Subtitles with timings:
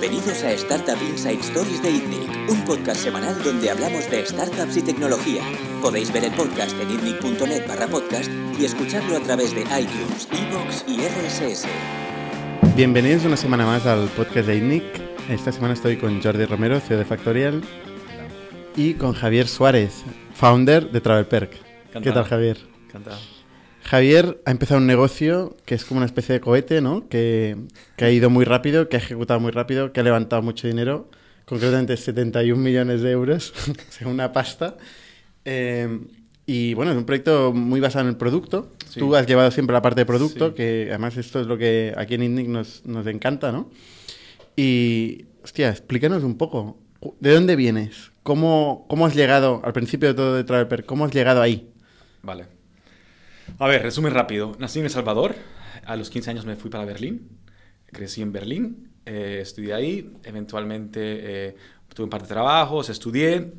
[0.00, 4.82] Bienvenidos a Startup Inside Stories de ITNIC, un podcast semanal donde hablamos de startups y
[4.82, 5.42] tecnología.
[5.82, 10.88] Podéis ver el podcast en itnic.net barra podcast y escucharlo a través de iTunes, iVoox
[10.88, 11.66] y RSS.
[12.74, 14.84] Bienvenidos una semana más al podcast de ITNIC.
[15.28, 17.60] Esta semana estoy con Jordi Romero, CEO de Factorial,
[18.76, 21.52] y con Javier Suárez, founder de Travel Perk.
[22.02, 22.56] ¿Qué tal, Javier?
[22.86, 23.18] Encantado.
[23.82, 27.08] Javier ha empezado un negocio que es como una especie de cohete, ¿no?
[27.08, 27.56] Que,
[27.96, 31.08] que, ha ido muy rápido, que ha ejecutado muy rápido, que ha levantado mucho dinero,
[31.44, 33.52] concretamente 71 millones de euros,
[33.88, 34.76] según una pasta.
[35.44, 36.00] Eh,
[36.46, 38.72] y bueno, es un proyecto muy basado en el producto.
[38.88, 39.00] Sí.
[39.00, 40.54] Tú has llevado siempre la parte de producto, sí.
[40.54, 43.70] que además esto es lo que aquí en INNIC nos, nos encanta, ¿no?
[44.56, 46.78] Y, hostia, explícanos un poco,
[47.20, 48.10] ¿de dónde vienes?
[48.22, 51.70] ¿Cómo, cómo has llegado, al principio de todo de Travelper, cómo has llegado ahí?
[52.22, 52.59] Vale.
[53.58, 54.56] A ver, resumen rápido.
[54.58, 55.34] Nací en El Salvador.
[55.84, 57.28] A los 15 años me fui para Berlín.
[57.86, 58.90] Crecí en Berlín.
[59.06, 60.12] Eh, estudié ahí.
[60.24, 61.56] Eventualmente eh,
[61.94, 63.52] tuve un par de trabajos, estudié.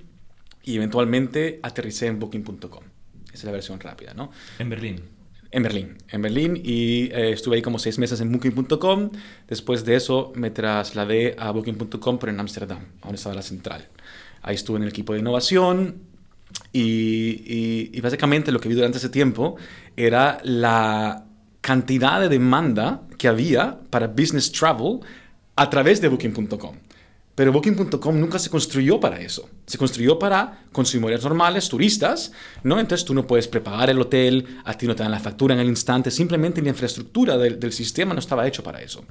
[0.63, 2.83] Y eventualmente aterricé en Booking.com.
[3.27, 4.31] Esa es la versión rápida, ¿no?
[4.59, 5.01] En Berlín.
[5.53, 9.11] En Berlín, en Berlín y eh, estuve ahí como seis meses en Booking.com.
[9.49, 13.89] Después de eso me trasladé a Booking.com, pero en Ámsterdam, donde estaba la central.
[14.41, 16.03] Ahí estuve en el equipo de innovación,
[16.73, 19.57] y, y, y, básicamente lo que vi durante ese tiempo
[19.97, 21.25] era la
[21.61, 24.99] cantidad de demanda que había para business travel
[25.55, 26.75] a través de booking.com.
[27.35, 29.49] Pero booking.com nunca se construyó para eso.
[29.65, 32.31] Se construyó para consumidores normales, turistas,
[32.63, 32.79] ¿no?
[32.79, 35.61] Entonces tú no puedes prepagar el hotel, a ti no te dan la factura en
[35.61, 39.05] el instante, simplemente la infraestructura del, del sistema no estaba hecho para eso.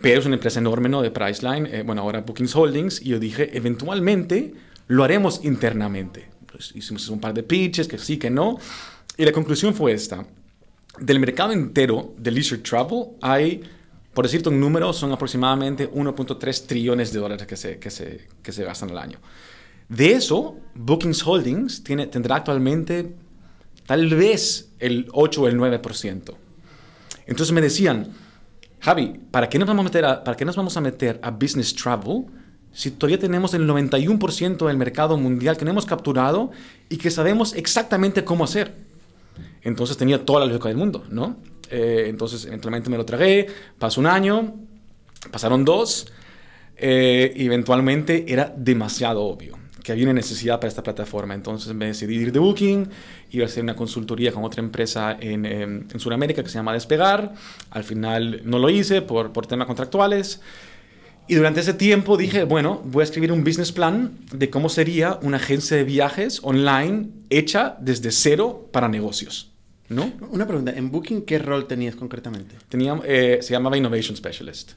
[0.00, 1.02] Pero es una empresa enorme, ¿no?
[1.02, 4.54] De Priceline, eh, bueno, ahora Bookings Holdings, y yo dije, eventualmente
[4.86, 8.58] lo haremos internamente pues hicimos un par de pitches, que sí, que no.
[9.16, 10.26] Y la conclusión fue esta.
[10.98, 13.62] Del mercado entero de leisure travel hay,
[14.12, 18.52] por decirte un número, son aproximadamente 1.3 trillones de dólares que se, que, se, que
[18.52, 19.18] se gastan al año.
[19.88, 23.14] De eso, Bookings Holdings tiene, tendrá actualmente
[23.86, 26.34] tal vez el 8 o el 9%.
[27.26, 28.12] Entonces me decían,
[28.80, 31.30] Javi, ¿para qué nos vamos a meter a, para qué nos vamos a, meter a
[31.30, 32.26] business travel
[32.72, 36.50] si todavía tenemos el 91% del mercado mundial que no hemos capturado
[36.88, 38.74] y que sabemos exactamente cómo hacer.
[39.62, 41.36] Entonces tenía toda la lógica del mundo, ¿no?
[41.70, 43.46] Eh, entonces eventualmente me lo tragué,
[43.78, 44.54] pasó un año,
[45.30, 46.12] pasaron dos,
[46.76, 51.34] eh, eventualmente era demasiado obvio que había una necesidad para esta plataforma.
[51.34, 52.88] Entonces me decidí ir de Booking,
[53.30, 56.72] iba a hacer una consultoría con otra empresa en, en, en Sudamérica que se llama
[56.72, 57.32] Despegar.
[57.70, 60.40] Al final no lo hice por, por temas contractuales.
[61.30, 65.16] Y durante ese tiempo dije, bueno, voy a escribir un business plan de cómo sería
[65.22, 69.52] una agencia de viajes online hecha desde cero para negocios.
[69.88, 70.12] ¿No?
[70.32, 72.56] Una pregunta, ¿en Booking qué rol tenías concretamente?
[72.68, 74.72] Tenía, eh, se llamaba Innovation Specialist.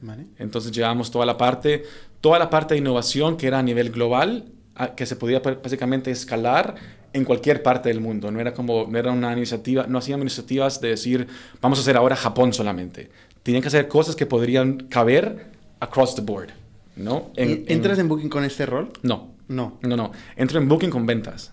[0.00, 0.24] Vale.
[0.38, 1.84] Entonces llevamos toda la parte,
[2.22, 4.46] toda la parte de innovación que era a nivel global,
[4.76, 6.76] a, que se podía básicamente escalar
[7.12, 8.30] en cualquier parte del mundo.
[8.30, 11.26] No era como, no era una iniciativa, no hacíamos iniciativas de decir,
[11.60, 13.10] vamos a hacer ahora Japón solamente.
[13.42, 16.50] Tenían que hacer cosas que podrían caber across the board,
[16.96, 17.30] ¿no?
[17.36, 18.90] En, ¿Entras en, en, Booking con este rol?
[19.02, 19.34] No.
[19.48, 19.78] No.
[19.82, 20.12] No, no.
[20.36, 21.52] Entro en Booking con ventas.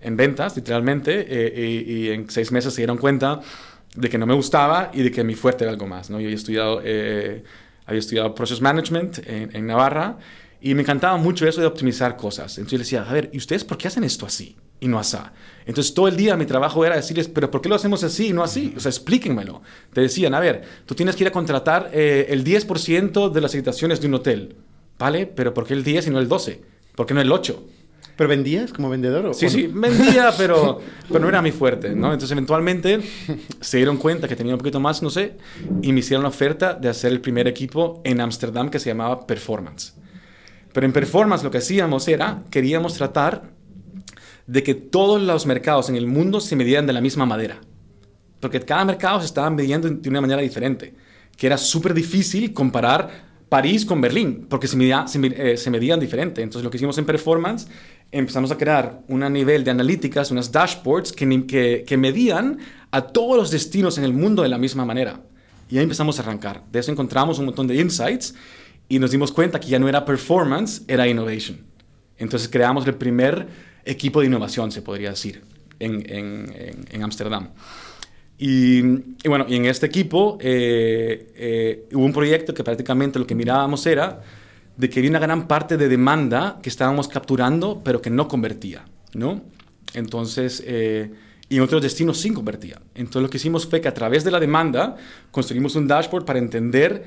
[0.00, 3.40] En ventas, literalmente, eh, y, y, en seis meses se dieron cuenta
[3.94, 6.18] de que no me gustaba y de que mi fuerte era algo más, ¿no?
[6.20, 7.42] Yo había estudiado, eh,
[7.84, 10.18] había estudiado Process Management en, en Navarra
[10.60, 12.56] y me encantaba mucho eso de optimizar cosas.
[12.56, 14.98] Entonces yo le decía, a ver, ¿y ustedes por qué hacen esto así y no
[14.98, 15.18] así?
[15.66, 18.32] Entonces todo el día mi trabajo era decirles, pero ¿por qué lo hacemos así y
[18.32, 18.74] no así?
[18.76, 19.62] O sea, explíquenmelo.
[19.92, 23.54] Te decían, a ver, tú tienes que ir a contratar eh, el 10% de las
[23.54, 24.56] habitaciones de un hotel,
[24.98, 25.26] ¿vale?
[25.26, 26.60] Pero ¿por qué el 10 y no el 12?
[26.96, 27.62] ¿Por qué no el 8?
[28.16, 29.26] ¿Pero vendías como vendedor?
[29.26, 32.12] ¿o sí, sí, vendía, pero, pero no era mi fuerte, ¿no?
[32.12, 33.00] Entonces, eventualmente
[33.60, 35.36] se dieron cuenta que tenía un poquito más, no sé,
[35.82, 39.26] y me hicieron la oferta de hacer el primer equipo en Ámsterdam que se llamaba
[39.26, 39.94] Performance.
[40.72, 43.44] Pero en Performance lo que hacíamos era, queríamos tratar
[44.50, 47.60] de que todos los mercados en el mundo se midieran de la misma manera.
[48.40, 50.92] Porque cada mercado se estaba midiendo de una manera diferente.
[51.36, 56.00] Que era súper difícil comparar París con Berlín, porque se, medía, se, eh, se, medían
[56.00, 56.42] diferente.
[56.42, 57.68] Entonces lo que hicimos en Performance,
[58.10, 62.58] empezamos a crear un nivel de analíticas, unas dashboards que, que, que medían
[62.90, 65.20] a todos los destinos en el mundo de la misma manera.
[65.68, 66.64] Y ahí empezamos a arrancar.
[66.72, 68.34] De eso encontramos un montón de insights
[68.88, 71.58] y nos dimos cuenta que ya no era performance, era innovation.
[72.18, 75.42] Entonces creamos el primer equipo de innovación, se podría decir,
[75.78, 77.50] en Ámsterdam.
[78.42, 83.26] Y, y, bueno, y en este equipo eh, eh, hubo un proyecto que prácticamente lo
[83.26, 84.22] que mirábamos era
[84.78, 88.86] de que había una gran parte de demanda que estábamos capturando, pero que no convertía,
[89.12, 89.42] ¿no?
[89.92, 91.10] Entonces, eh,
[91.50, 92.80] y en otros destinos sí convertía.
[92.94, 94.96] Entonces lo que hicimos fue que a través de la demanda
[95.30, 97.04] construimos un dashboard para entender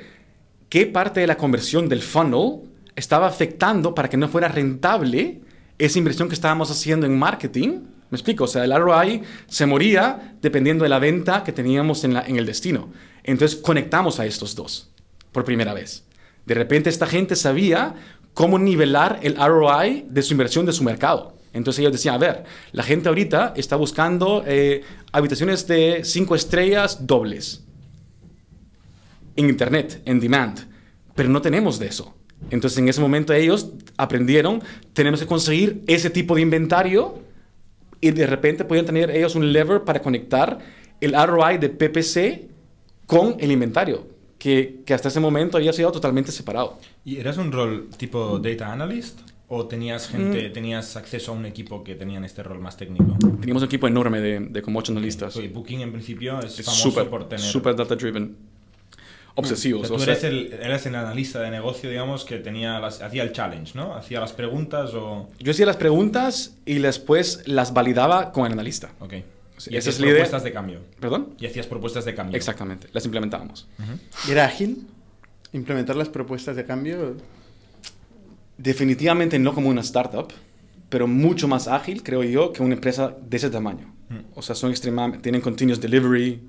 [0.69, 2.59] qué parte de la conversión del funnel
[2.95, 5.41] estaba afectando para que no fuera rentable
[5.85, 7.81] esa inversión que estábamos haciendo en marketing.
[8.09, 8.45] ¿Me explico?
[8.45, 12.91] O sea, el ROI se moría dependiendo de la venta que teníamos en, el destino.
[13.23, 14.91] Entonces conectamos a estos dos
[15.31, 16.03] por primera vez.
[16.45, 17.95] De repente esta gente sabía
[18.33, 21.37] cómo nivelar el ROI de su inversión de su mercado.
[21.53, 27.05] Entonces ellos decían, a ver, la gente ahorita está buscando eh, habitaciones de cinco estrellas
[27.05, 27.63] dobles
[29.35, 30.59] en Internet, en demand,
[31.15, 32.15] pero no tenemos de eso.
[32.49, 34.61] Entonces en ese momento ellos aprendieron,
[34.93, 37.19] tenemos que conseguir ese tipo de inventario
[38.01, 40.59] y de repente podían tener ellos un lever para conectar
[40.99, 42.49] el ROI de PPC
[43.05, 44.07] con el inventario,
[44.37, 46.79] que, que hasta ese momento había sido totalmente separado.
[47.05, 49.19] ¿Y eras un rol tipo data analyst?
[49.49, 53.15] ¿O tenías gente, tenías acceso a un equipo que tenían este rol más técnico?
[53.39, 55.33] Teníamos un equipo enorme de, de como ocho analistas.
[55.33, 57.45] Soy Booking en principio es famoso súper, por tener...
[57.45, 58.35] súper data driven.
[59.35, 59.89] O Obsesivos.
[59.89, 63.23] o tú sea, eres, el, eres el analista de negocio, digamos, que tenía las- hacía
[63.23, 63.95] el challenge, ¿no?
[63.95, 65.29] Hacía las preguntas o...
[65.39, 68.91] Yo hacía las preguntas y después las validaba con el analista.
[68.99, 69.13] Ok.
[69.57, 70.15] Sí, y esa hacías es la idea.
[70.17, 70.79] propuestas de cambio.
[70.99, 71.33] ¿Perdón?
[71.39, 72.35] Y hacías propuestas de cambio.
[72.37, 73.67] Exactamente, las implementábamos.
[74.27, 74.85] ¿Y ¿Era ágil?
[75.51, 77.15] ¿Implementar las propuestas de cambio?
[78.57, 80.27] Definitivamente no como una startup,
[80.89, 83.91] pero mucho más ágil, creo yo, que una empresa de ese tamaño.
[84.09, 84.19] Mm.
[84.35, 86.39] O sea, son extremadamente, tienen continuous delivery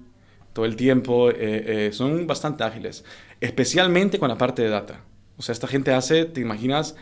[0.55, 3.05] todo el tiempo, eh, eh, son bastante ágiles,
[3.43, 5.01] especialmente con la parte de data.
[5.37, 6.97] O sea, esta gente hace, te imaginas,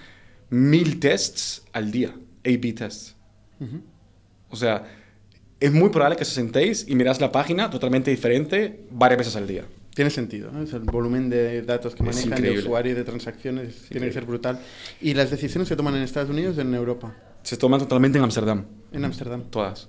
[0.51, 2.15] mil tests al día,
[2.45, 3.15] A-B tests.
[4.51, 4.85] O sea,
[5.61, 9.47] es muy probable que se sentéis y miráis la página totalmente diferente varias veces al
[9.47, 9.65] día.
[9.95, 10.67] Tiene sentido, ¿no?
[10.67, 12.61] Sea, el volumen de datos que Es manejan, de increíble.
[12.63, 14.59] usuario y de transacciones tiene que ser brutal.
[15.03, 17.15] ¿Y las decisiones se toman en Estados Unidos o en Europa?
[17.43, 19.43] Se toman totalmente en Ámsterdam, En Ámsterdam.
[19.51, 19.89] todas.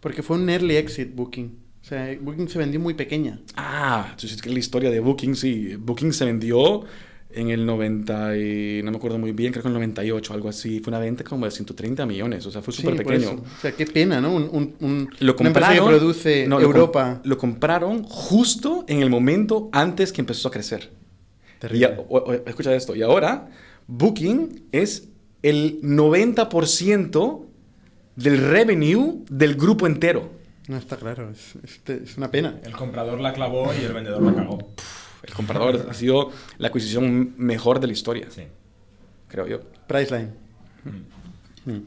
[0.00, 1.56] Porque fue un early exit Booking.
[1.86, 3.38] O sea, Booking se vendió muy pequeña.
[3.54, 5.76] Ah, entonces es que la historia de Booking, sí.
[5.78, 6.82] Booking se vendió
[7.30, 10.48] en el 90 y no me acuerdo muy bien, creo que en el 98, algo
[10.48, 10.80] así.
[10.80, 13.30] Fue una venta como de 130 millones, o sea, fue Sí, súper por pequeño.
[13.40, 14.34] O sea, qué pena, ¿no?
[14.34, 17.20] Un, un, un- Lo una empresa que compraron, produce no, lo com- Europa.
[17.22, 20.90] Lo, compraron justo en el momento antes que empezó a crecer.
[20.90, 21.86] Y Terrible.
[21.86, 23.48] a- o- o- escucha esto, y ahora
[23.86, 25.08] Booking es
[25.42, 27.46] el 90%
[28.16, 30.34] del revenue del grupo entero.
[30.68, 32.58] No está claro, es, es- es una pena.
[32.64, 34.58] El comprador la clavó y el vendedor la cagó.
[35.22, 38.42] El comprador ha sido la adquisición mejor de la historia, Sí.
[39.28, 39.60] creo yo.
[39.86, 40.32] Priceline.
[41.64, 41.78] Mm.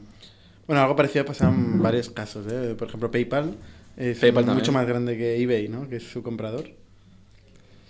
[0.66, 2.46] Bueno, algo parecido pasa en varios casos.
[2.50, 2.74] ¿eh?
[2.78, 3.56] Por ejemplo, PayPal
[3.96, 4.74] es PayPal mucho también.
[4.74, 5.88] más grande que eBay, ¿no?
[5.88, 6.64] Que es su comprador.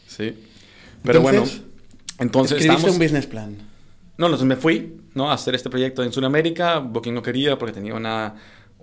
[0.07, 0.35] Sí.
[1.03, 1.67] Pero Entonces, bueno,
[2.19, 2.97] entonces Escribiste estamos...
[2.97, 3.57] un business plan.
[4.19, 5.31] No, entonces me fui ¿no?
[5.31, 6.79] a hacer este proyecto en Sudamérica.
[6.79, 8.35] Booking no quería porque tenía una,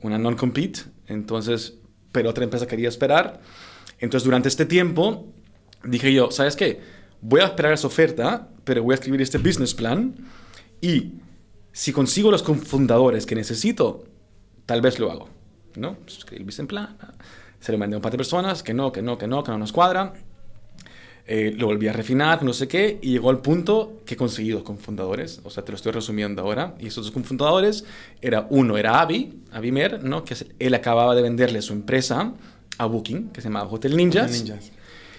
[0.02, 0.82] una non-compete.
[1.08, 1.76] Entonces,
[2.12, 3.42] pero otra empresa quería esperar.
[4.00, 5.28] Entonces, durante este tiempo,
[5.84, 6.82] dije yo, ¿sabes qué?
[7.22, 10.16] Voy a esperar esa oferta, pero voy a escribir este business plan.
[10.82, 11.14] Y
[11.72, 14.06] si consigo los cofundadores que necesito,
[14.66, 15.30] tal vez lo hago.
[15.76, 15.90] ¿No?
[15.90, 16.98] Entonces, escribí el business plan.
[17.60, 19.52] Se lo mandé a un par de personas que no, que no, que no, que
[19.52, 20.14] no nos cuadra.
[21.30, 24.64] Eh, lo volví a refinar, no sé qué, y llegó al punto que conseguí dos
[24.64, 27.84] cofundadores, o sea, te lo estoy resumiendo ahora, y esos dos cofundadores,
[28.22, 30.24] era, uno era Avi, Avi Mer, ¿no?
[30.24, 32.32] que él acababa de venderle su empresa
[32.78, 34.72] a Booking, que se llamaba Hotel Ninjas, Ninjas.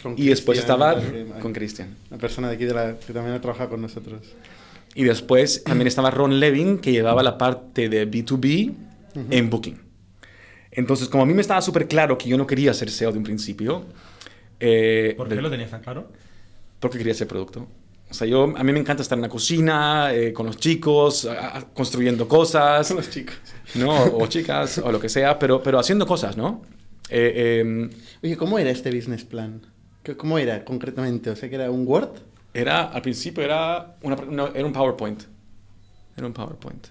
[0.03, 1.95] Con y después Cristian, estaba con Cristian.
[2.09, 4.23] Una persona de aquí de la, que también ha trabajado con nosotros.
[4.95, 8.73] Y después también estaba Ron Levin, que llevaba la parte de B2B
[9.31, 9.79] en Booking.
[10.71, 13.19] Entonces, como a mí me estaba súper claro que yo no quería ser SEO de
[13.19, 13.85] un principio,
[14.61, 16.09] eh, ¿Por qué lo tenías tan claro?
[16.81, 17.67] porque quería hacer producto.
[18.11, 21.27] O sea, yo, a mí me encanta estar en la cocina, eh, con los chicos,
[21.27, 23.35] a- a- construyendo cosas, Son los chicos.
[23.75, 24.05] ¿no?
[24.05, 26.63] O chicas, o lo que sea, pero, pero haciendo cosas, ¿no?
[27.11, 27.91] Eh, eh,
[28.23, 29.61] Oye, ¿cómo era este business plan?
[30.03, 31.29] ¿Qué- ¿Cómo era concretamente?
[31.31, 32.11] O sea, que era un Word.
[32.55, 35.23] era, al principio era, una, una- era un PowerPoint.
[36.17, 36.87] Era un PowerPoint.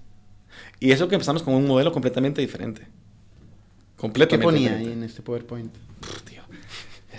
[0.80, 2.82] Y eso que empezamos con un modelo completamente diferente.
[2.84, 2.88] ¿Qué
[3.96, 4.94] Completamente ponía ahí diferente.
[5.00, 5.74] en este PowerPoint?
[6.00, 6.22] Pff,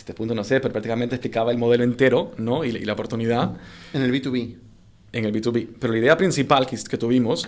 [0.09, 2.65] este punto no sé, pero prácticamente explicaba el modelo entero, ¿no?
[2.65, 3.53] Y, la- y la oportunidad.
[3.93, 4.57] En el B2B.
[5.13, 5.69] en el B2B.
[5.79, 7.47] Pero la idea principal que, que tuvimos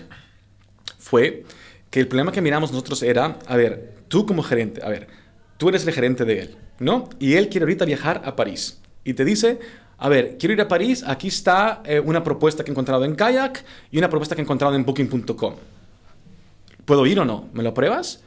[0.99, 1.45] fue
[1.90, 5.09] que el problema que miramos nosotros era, a ver, tú como gerente, a ver,
[5.57, 7.09] tú eres el gerente de él, ¿no?
[7.19, 8.79] Y él quiere ahorita viajar a París.
[9.05, 9.59] Y te dice,
[9.97, 13.14] a ver, quiero ir a París, aquí está eh, una propuesta que he encontrado en
[13.14, 15.55] Kayak y una propuesta que he encontrado en Booking.com.
[16.85, 17.49] ¿Puedo ir o no?
[17.55, 18.23] ¿Me lo pruebas?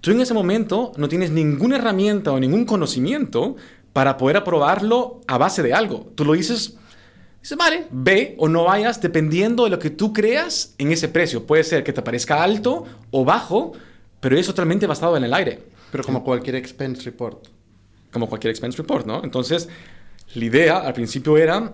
[0.00, 3.56] Tú en ese momento no tienes ninguna herramienta o ningún conocimiento
[3.98, 6.12] para poder aprobarlo a base de algo.
[6.14, 6.76] Tú lo dices,
[7.42, 11.44] dices, vale, ve o no vayas dependiendo de lo que tú creas en ese precio.
[11.48, 13.72] Puede ser que te parezca alto o bajo,
[14.20, 17.48] pero es totalmente basado en el aire, Pero como cualquier expense report.
[18.12, 19.24] como cualquier expense report, ¿no?
[19.24, 19.68] Entonces,
[20.32, 21.72] la idea al principio era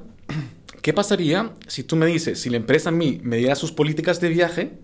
[0.80, 4.18] ¿qué pasaría si tú me dices, si la empresa a mí me diera sus políticas
[4.22, 4.78] de viaje,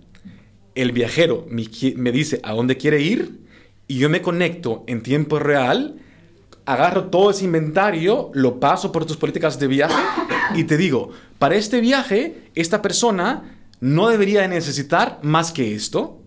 [0.75, 1.65] el viajero me,
[1.97, 3.41] me dice a dónde quiere ir
[3.89, 6.03] y yo me conecto en tiempo real,
[6.65, 10.03] agarro todo ese inventario, lo paso por tus políticas de viaje
[10.55, 16.21] y te digo, para este viaje, esta persona no debería de necesitar más que esto,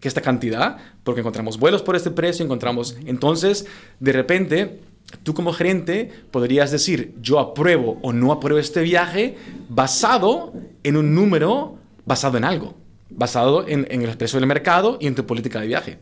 [0.00, 2.96] que esta cantidad, porque encontramos vuelos por este precio, encontramos...
[3.04, 3.66] Entonces,
[4.00, 4.80] de repente,
[5.22, 9.36] tú como gerente podrías decir, yo apruebo o no apruebo este viaje
[9.68, 12.74] basado en un número, basado en algo,
[13.10, 15.98] basado en, en el precio del mercado y en tu política de viaje.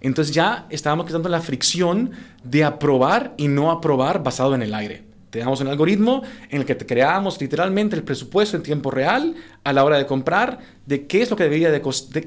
[0.00, 2.12] Entonces ya estábamos quitando la fricción
[2.44, 5.04] de aprobar y no aprobar basado en el aire.
[5.30, 9.72] Teníamos un algoritmo en el que te creábamos literalmente el presupuesto en tiempo real a
[9.74, 11.82] la hora de comprar de qué es lo que debería de,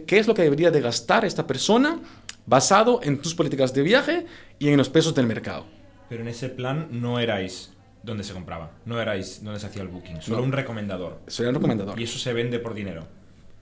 [0.06, 2.00] qué es lo que debería de gastar esta persona
[2.46, 4.26] basado en tus políticas de viaje
[4.60, 5.66] y en los pesos del mercado.
[6.10, 7.74] Pero en ese plan no erais
[8.04, 10.44] donde se compraba, no erais donde se hacía el booking, solo No.
[10.44, 11.22] un recomendador.
[11.40, 12.00] Un recomendador.
[12.00, 13.08] Y eso se vende por dinero.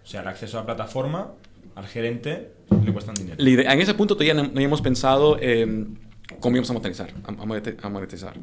[0.03, 1.31] O sea, el acceso a la plataforma
[1.79, 2.51] al gerente
[2.85, 3.37] le cuesta un dinero.
[3.71, 5.97] En ese punto todavía no, no habíamos pensado en
[6.39, 7.13] cómo íbamos a monetizar.
[7.25, 8.33] A, monetizar.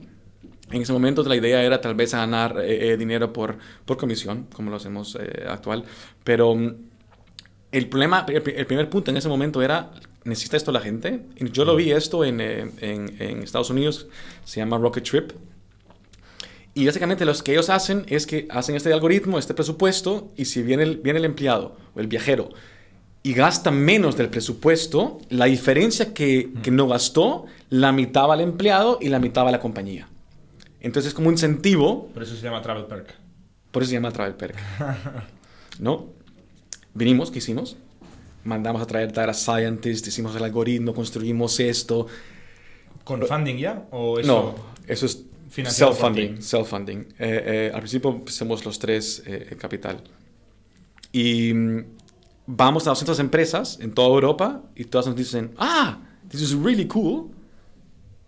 [0.71, 4.47] En ese momento la idea era tal vez ganar eh, eh, dinero por, por comisión,
[4.53, 5.85] como lo hacemos eh, actual.
[6.25, 6.75] Pero mm,
[7.73, 9.93] el problema, el, pri- el primer punto en ese momento era,
[10.25, 11.21] ¿necesita esto la gente?
[11.53, 14.09] Yo lo vi esto en, eh, en, en Estados Unidos,
[14.45, 15.33] se llama Rocket Trip.
[16.75, 20.63] Y básicamente lo que ellos hacen es que hacen este algoritmo, este presupuesto, y si
[20.63, 22.51] viene el, viene el empleado o el viajero
[23.27, 28.41] y gasta menos del presupuesto, la diferencia que, que no gastó, la mitad va al
[28.41, 30.07] empleado y la mitad va a la compañía.
[30.81, 33.17] Entonces es como un incentivo, Por eso se llama Travel Perk.
[33.73, 34.57] por eso se llama Travel Perk.
[35.81, 36.07] ¿No?
[36.95, 37.77] Vinimos, ¿qué hicimos?
[38.45, 42.07] Mandamos a traer data scientists, hicimos el algoritmo, construimos esto.
[43.03, 43.89] ¿Con funding ya?
[43.91, 44.29] ¿O eso?
[44.29, 44.55] No,
[44.87, 46.41] eso es self-funding.
[46.41, 47.09] Self-funding.
[47.19, 50.01] Eh, eh, al principio somos los tres eh, en capital.
[51.11, 51.96] Y mm,
[52.47, 55.99] vamos a 200 empresas en toda Europa y todas nos dicen, ah,
[56.29, 57.31] this is really cool,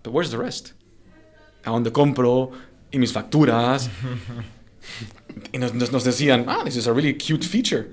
[0.03, 0.71] but where's the rest?
[1.65, 2.51] ¿A dónde compro?
[2.91, 3.91] ¿Y mis facturas?
[5.53, 7.91] y nos, nos- nos decían, ah, this is a really cute feature.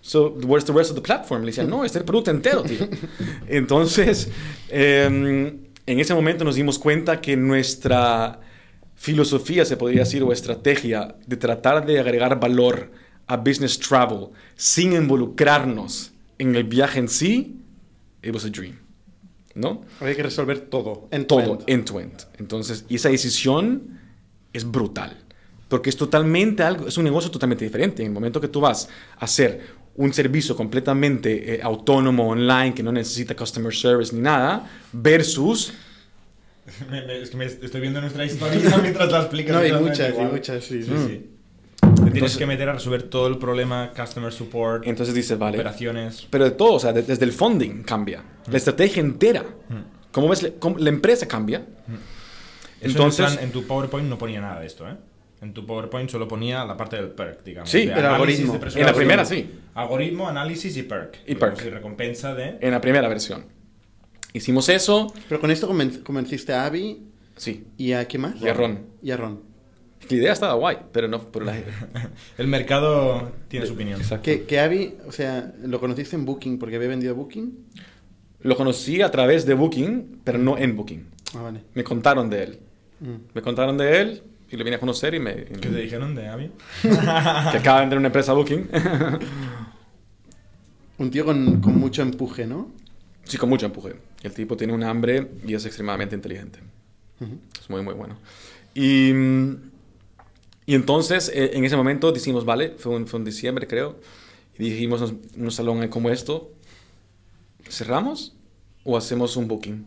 [0.00, 1.42] So, where's the rest of the platform?
[1.42, 2.86] Le decían, no, este es el producto entero, tío.
[3.48, 4.28] Entonces,
[4.68, 8.38] em, en ese momento nos dimos cuenta que nuestra
[8.96, 12.90] filosofía, se podría decir, o estrategia de tratar de agregar valor
[13.26, 17.56] a business travel sin involucrarnos en el viaje en sí,
[18.22, 18.76] it was a dream.
[19.54, 19.82] ¿No?
[20.00, 21.06] Había que resolver todo.
[21.12, 22.24] En todo end-to-end.
[22.38, 24.00] Entonces, y esa decisión
[24.52, 25.16] es brutal.
[25.68, 28.02] Porque es totalmente algo, es un negocio totalmente diferente.
[28.02, 29.60] En el momento que tú vas a hacer
[29.96, 35.72] un servicio completamente eh, autónomo online que no necesita customer service ni nada, versus
[36.90, 39.52] Me- me- es que me estoy viendo nuestra historia mientras la explicas.
[39.54, 40.82] No, hay muchas, hay muchas, sí.
[40.82, 41.06] Sí, Mm.
[41.06, 41.30] sí.
[42.14, 45.58] Tienes que meter a resolver todo el problema, customer support, entonces dices, vale.
[45.58, 46.26] operaciones.
[46.30, 49.44] Pero de todo, o sea, de- desde el funding cambia, la estrategia entera.
[50.12, 50.52] ¿Cómo ves?
[50.58, 51.58] Cómo la empresa cambia.
[52.80, 54.94] Eso Entonces, en, plan, en tu PowerPoint no ponía nada de esto, ¿eh?
[55.40, 57.68] En tu PowerPoint solo ponía la parte del perk, digamos.
[57.70, 58.52] Sí, de el algoritmo.
[58.58, 59.50] de En la primera, sí.
[59.74, 61.18] Algoritmo, análisis y perk.
[61.26, 61.60] Y perk.
[61.64, 62.56] recompensa de...
[62.60, 63.44] en la primera versión.
[64.32, 67.02] Hicimos eso, Pero con esto conven- convenciste a Abby
[67.36, 67.66] sí.
[67.76, 68.40] y a qué más?
[68.40, 68.86] Y a Ron.
[69.02, 69.40] Y a Ron.
[70.10, 71.56] La idea estaba guay, pero no por la...
[72.38, 74.00] El mercado tiene su opinión.
[74.00, 74.24] Exacto.
[74.24, 77.52] Que, que Abby, o sea, lo conociste en Booking porque había vendido Booking.
[78.40, 81.06] Lo conocí a través de Booking, pero no en Booking.
[81.34, 81.60] Ah, vale.
[81.74, 82.58] Me contaron de él.
[83.00, 83.14] Mm.
[83.34, 85.32] Me contaron de él y lo vine a conocer y me...
[85.32, 86.50] y ¿Qué me- te dijeron de Abby?
[86.82, 86.88] que
[87.58, 88.68] acaba de vender una empresa Booking.
[90.98, 92.70] Un tío con, con mucho empuje, ¿no?
[93.24, 93.94] sí, con mucho empuje.
[94.22, 96.58] El tipo tiene un hambre y es extremadamente inteligente.
[97.20, 97.38] Ujú.
[97.60, 98.18] Es muy, muy bueno.
[98.74, 99.56] Y, mm,
[100.66, 103.98] y entonces, eh, en ese momento, decimos, vale, fue un, fue un diciembre, creo,
[104.58, 106.52] y dijimos, "Nos- un salón como esto,
[107.68, 108.34] ¿cerramos
[108.84, 109.86] o hacemos un booking?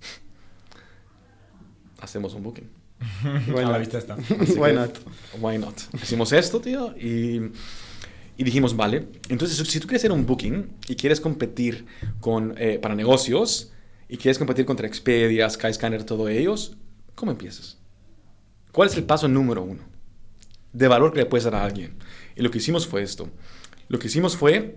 [2.00, 2.68] hacemos un booking.
[3.56, 4.16] a la vista está.
[4.56, 4.98] Why not?
[5.40, 5.74] Why not?
[6.02, 7.50] Hicimos esto, tío, y,
[8.36, 9.06] y dijimos, vale.
[9.28, 11.86] Entonces, si tú quieres hacer un booking y quieres competir
[12.20, 13.72] con, eh, para negocios
[14.08, 16.76] y quieres competir contra Expedia, Skyscanner, todos ellos,
[17.14, 17.78] ¿cómo empiezas?
[18.72, 19.82] ¿Cuál es el paso número uno
[20.72, 21.96] de valor que le puedes dar a alguien?
[22.36, 23.28] Y lo que hicimos fue esto.
[23.88, 24.76] Lo que hicimos fue,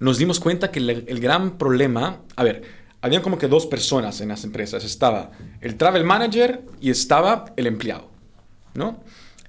[0.00, 2.62] nos dimos cuenta que el, gran problema, a ver,
[3.00, 4.84] habían como que dos personas en las empresas.
[4.84, 5.30] Estaba
[5.60, 8.10] el travel manager y estaba el empleado,
[8.74, 9.02] ¿no?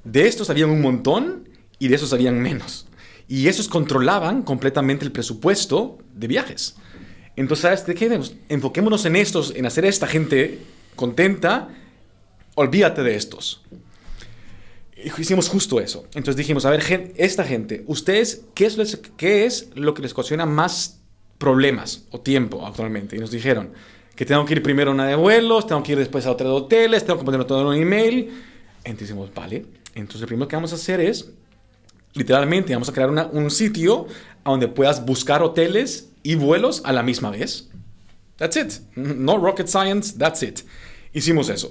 [0.04, 2.88] De estos habían un montón y de esos habían menos.
[3.28, 6.76] Y esos controlaban completamente el presupuesto de viajes.
[7.36, 8.08] Entonces, ¿sabes de qué?
[8.10, 10.60] Pues, Enfoquémonos en estos, en hacer a esta gente
[10.96, 11.70] contenta.
[12.56, 13.64] Olvídate de estos.
[15.18, 16.04] Hicimos justo eso.
[16.16, 20.02] Entonces dijimos, a ver, gen- esta gente, ¿ustedes qué es, les- qué es lo que
[20.02, 21.00] les ocasiona más
[21.38, 23.16] problemas o tiempo actualmente?
[23.16, 23.72] Y nos dijeron
[24.16, 26.48] que tengo que ir primero a una de vuelos, tengo que ir después a otra
[26.48, 28.30] de hoteles, tengo que ponerlo todo en un email.
[28.84, 31.30] Entonces dijimos, vale, entonces lo primero que vamos a hacer es,
[32.14, 34.08] literalmente, vamos a crear una- un sitio
[34.44, 37.70] donde puedas buscar hoteles y vuelos a la misma vez.
[38.38, 38.74] That's it.
[38.96, 40.60] No rocket science, that's it.
[41.14, 41.70] Hicimos eso.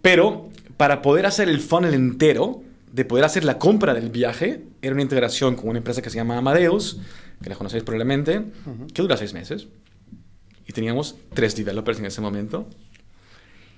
[0.00, 2.62] Pero para poder hacer el funnel entero,
[2.92, 6.16] de poder hacer la compra del viaje, era una integración con una empresa que se
[6.16, 7.00] llama Amadeus,
[7.42, 8.44] que la conocéis probablemente,
[8.92, 9.66] que dura seis meses.
[10.66, 12.68] Y teníamos tres developers en ese momento.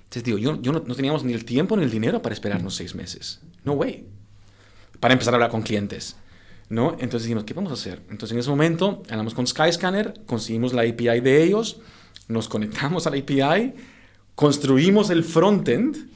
[0.05, 2.75] Entonces digo, yo, yo no, no teníamos ni el tiempo ni el dinero para esperarnos
[2.75, 3.41] seis meses.
[3.65, 4.07] No way.
[5.01, 6.17] Para empezar a hablar con clientes.
[6.69, 6.93] ¿no?
[6.93, 8.03] Entonces dijimos, ¿qué vamos a hacer?
[8.11, 11.81] Entonces en ese momento hablamos con Skyscanner, conseguimos la API de ellos,
[12.29, 13.75] nos conectamos a la API,
[14.35, 16.09] construimos el frontend,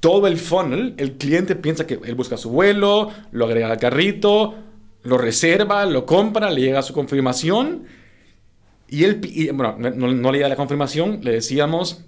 [0.00, 4.54] todo el funnel, el cliente piensa que él busca su vuelo, lo agrega al carrito,
[5.02, 7.84] lo reserva, lo compra, le llega su confirmación
[8.88, 12.04] y él, y, bueno, no, no- le llega la confirmación, le decíamos,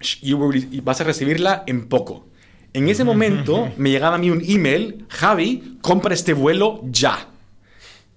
[0.00, 2.26] "Sh- you will vas a recibirla en poco.
[2.72, 7.28] En ese momento me llegaba a mí un email, Javi, compra este vuelo ya.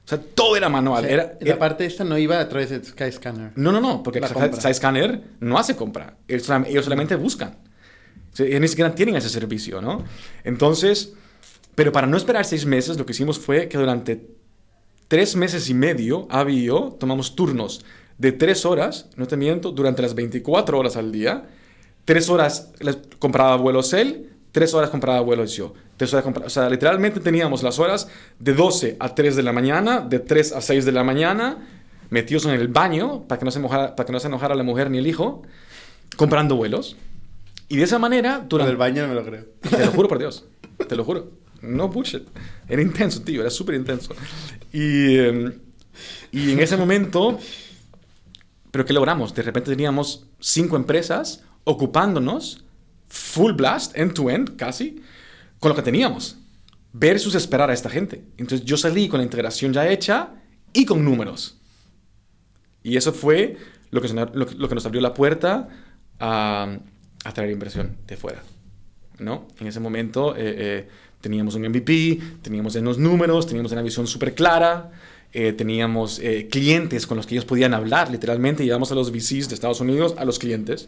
[0.05, 1.03] O sea, todo era manual.
[1.03, 3.51] O sea, era, la era- parte esta no iba a través de Skyscanner.
[3.55, 4.21] no, no, no, porque.
[4.25, 6.15] Skyscanner no hace compra.
[6.27, 6.45] Ellos
[6.85, 7.57] solamente buscan.
[8.39, 10.03] Ellos ni siquiera tienen ese servicio, ¿no?
[10.43, 11.13] Entonces,
[11.75, 14.27] pero para no esperar seis meses, lo que hicimos fue que durante
[15.07, 17.83] tres meses y medio, Avi y yo tomamos turnos
[18.17, 21.45] de tres horas, no te miento, durante las 24 horas al día.
[22.05, 22.71] Tres horas
[23.19, 25.73] compraba vuelos él, tres horas compraba vuelos yo.
[25.97, 28.07] Tres horas compra- o sea, literalmente teníamos las horas
[28.39, 31.67] de 12 a 3 de la mañana, de 3 a 6 de la mañana,
[32.09, 34.63] metidos en el baño para que no se, mojara- para que no se enojara la
[34.63, 35.43] mujer ni el hijo,
[36.15, 36.95] comprando vuelos.
[37.69, 38.69] Y de esa manera, durante...
[38.69, 39.45] del baño no me lo creo.
[39.61, 40.45] Te lo juro por Dios.
[40.87, 41.31] Te lo juro.
[41.61, 42.23] No bullshit.
[42.69, 43.41] Era intenso, tío.
[43.41, 44.13] Era súper intenso.
[44.71, 45.59] Y, eh,
[46.31, 47.39] y en ese momento...
[48.71, 49.33] ¿Pero qué logramos?
[49.33, 52.63] De repente teníamos cinco empresas ocupándonos
[53.07, 55.01] full blast, end to end, casi,
[55.59, 56.37] con lo que teníamos.
[56.93, 58.23] Versus esperar a esta gente.
[58.37, 60.33] Entonces yo salí con la integración ya hecha
[60.73, 61.57] y con números.
[62.83, 63.57] Y eso fue
[63.89, 65.69] lo que, lo, que- nos abrió la puerta
[66.19, 66.79] a, a
[67.33, 68.41] traer inversión de fuera.
[69.19, 69.47] ¿no?
[69.59, 70.87] En ese momento eh, eh,
[71.21, 74.91] teníamos un MVP, teníamos en los números, teníamos una visión súper clara,
[75.33, 79.49] eh, teníamos eh, clientes con los que ellos podían hablar, literalmente llevamos a los VCs
[79.49, 80.87] de Estados Unidos a los clientes,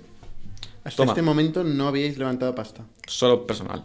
[0.84, 1.12] Hasta Toma.
[1.13, 2.86] este momento no habíais levantado pasta.
[3.08, 3.84] solo personal.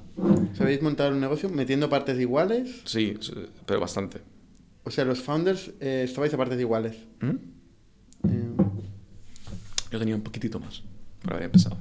[0.53, 2.83] ¿Os habéis montado un negocio metiendo partes iguales?
[2.85, 3.33] Sí, sí,
[3.67, 4.19] pero bastante.
[4.85, 6.97] O sea, los founders eh, estabais a partes iguales.
[7.21, 7.31] ¿Mm?
[8.29, 8.51] Eh,
[9.91, 10.83] Yo tenía un poquitito más,
[11.23, 11.77] pero había empezado.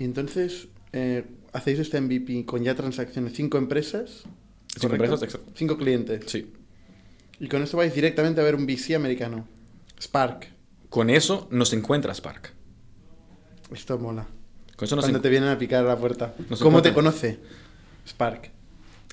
[0.00, 4.22] Y entonces, eh, hacéis este MVP con ya transacciones, cinco empresas.
[4.66, 5.52] Cinco empresas, exacto.
[5.54, 6.24] Cinco clientes.
[6.26, 6.50] Sí.
[7.38, 9.46] Y con esto vais directamente a ver un VC americano.
[10.00, 10.48] Spark.
[10.88, 12.54] Con eso nos encuentra Spark.
[13.74, 14.26] Esto mola.
[14.74, 16.34] Con eso nos Cuando te vienen a picar a la puerta.
[16.48, 17.38] Nos ¿Cómo te conoce?
[18.08, 18.52] Spark.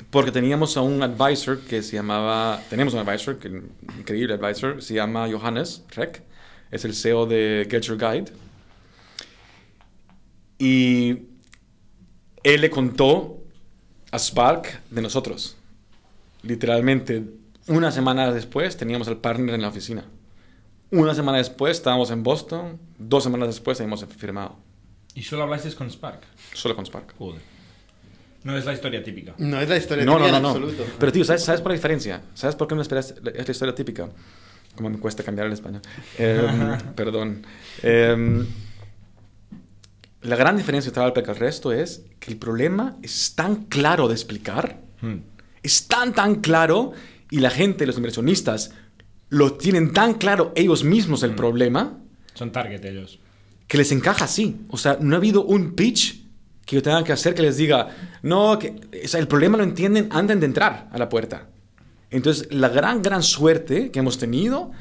[0.09, 3.49] Porque teníamos a un advisor que se llamaba, tenemos un advisor, que
[3.99, 6.21] increíble advisor, se llama Johannes Reck,
[6.71, 8.31] es el CEO de Get Your Guide.
[10.59, 11.19] Y
[12.43, 13.43] él le contó
[14.11, 15.57] a Spark de nosotros.
[16.43, 17.23] Literalmente,
[17.67, 20.05] una semana después teníamos al partner en la oficina.
[20.91, 24.55] Una semana después estábamos en Boston, dos semanas después habíamos firmado,
[25.13, 26.21] ¿Y solo hablaste con Spark?
[26.53, 27.15] solo con Spark.
[27.17, 27.41] Joder.
[28.43, 29.33] No es la historia típica.
[29.39, 30.49] No es la historia No, no, típica no, en no.
[30.67, 30.85] absoluto.
[30.99, 32.21] Pero tío, ¿sabes, ¿sabes por la diferencia?
[32.33, 33.13] ¿Sabes por qué no esperas?
[33.35, 34.09] Es la historia típica.
[34.75, 35.81] Como me cuesta cambiar el español.
[36.17, 37.45] Em, perdón.
[37.81, 38.45] Em,
[40.27, 44.13] la gran diferencia entre Alpec al resto es que el problema es tan claro de
[44.13, 45.17] explicar, Hmm.
[45.61, 46.91] es tan, tan claro,
[47.29, 48.71] y la gente, los inversionistas,
[49.29, 51.97] lo tienen tan claro ellos mismos el problema,
[52.33, 53.19] Son target ellos.
[53.67, 54.55] que les encaja así.
[54.69, 56.23] O sea, no ha habido un pitch
[56.65, 57.89] que yo tenga que hacer que les diga,
[58.23, 61.47] no, que, o sea, el problema lo entienden antes de entrar a la puerta.
[62.09, 64.71] Entonces, la gran, gran suerte que hemos tenido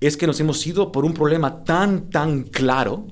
[0.00, 3.08] es que nos hemos ido por un problema tan, tan claro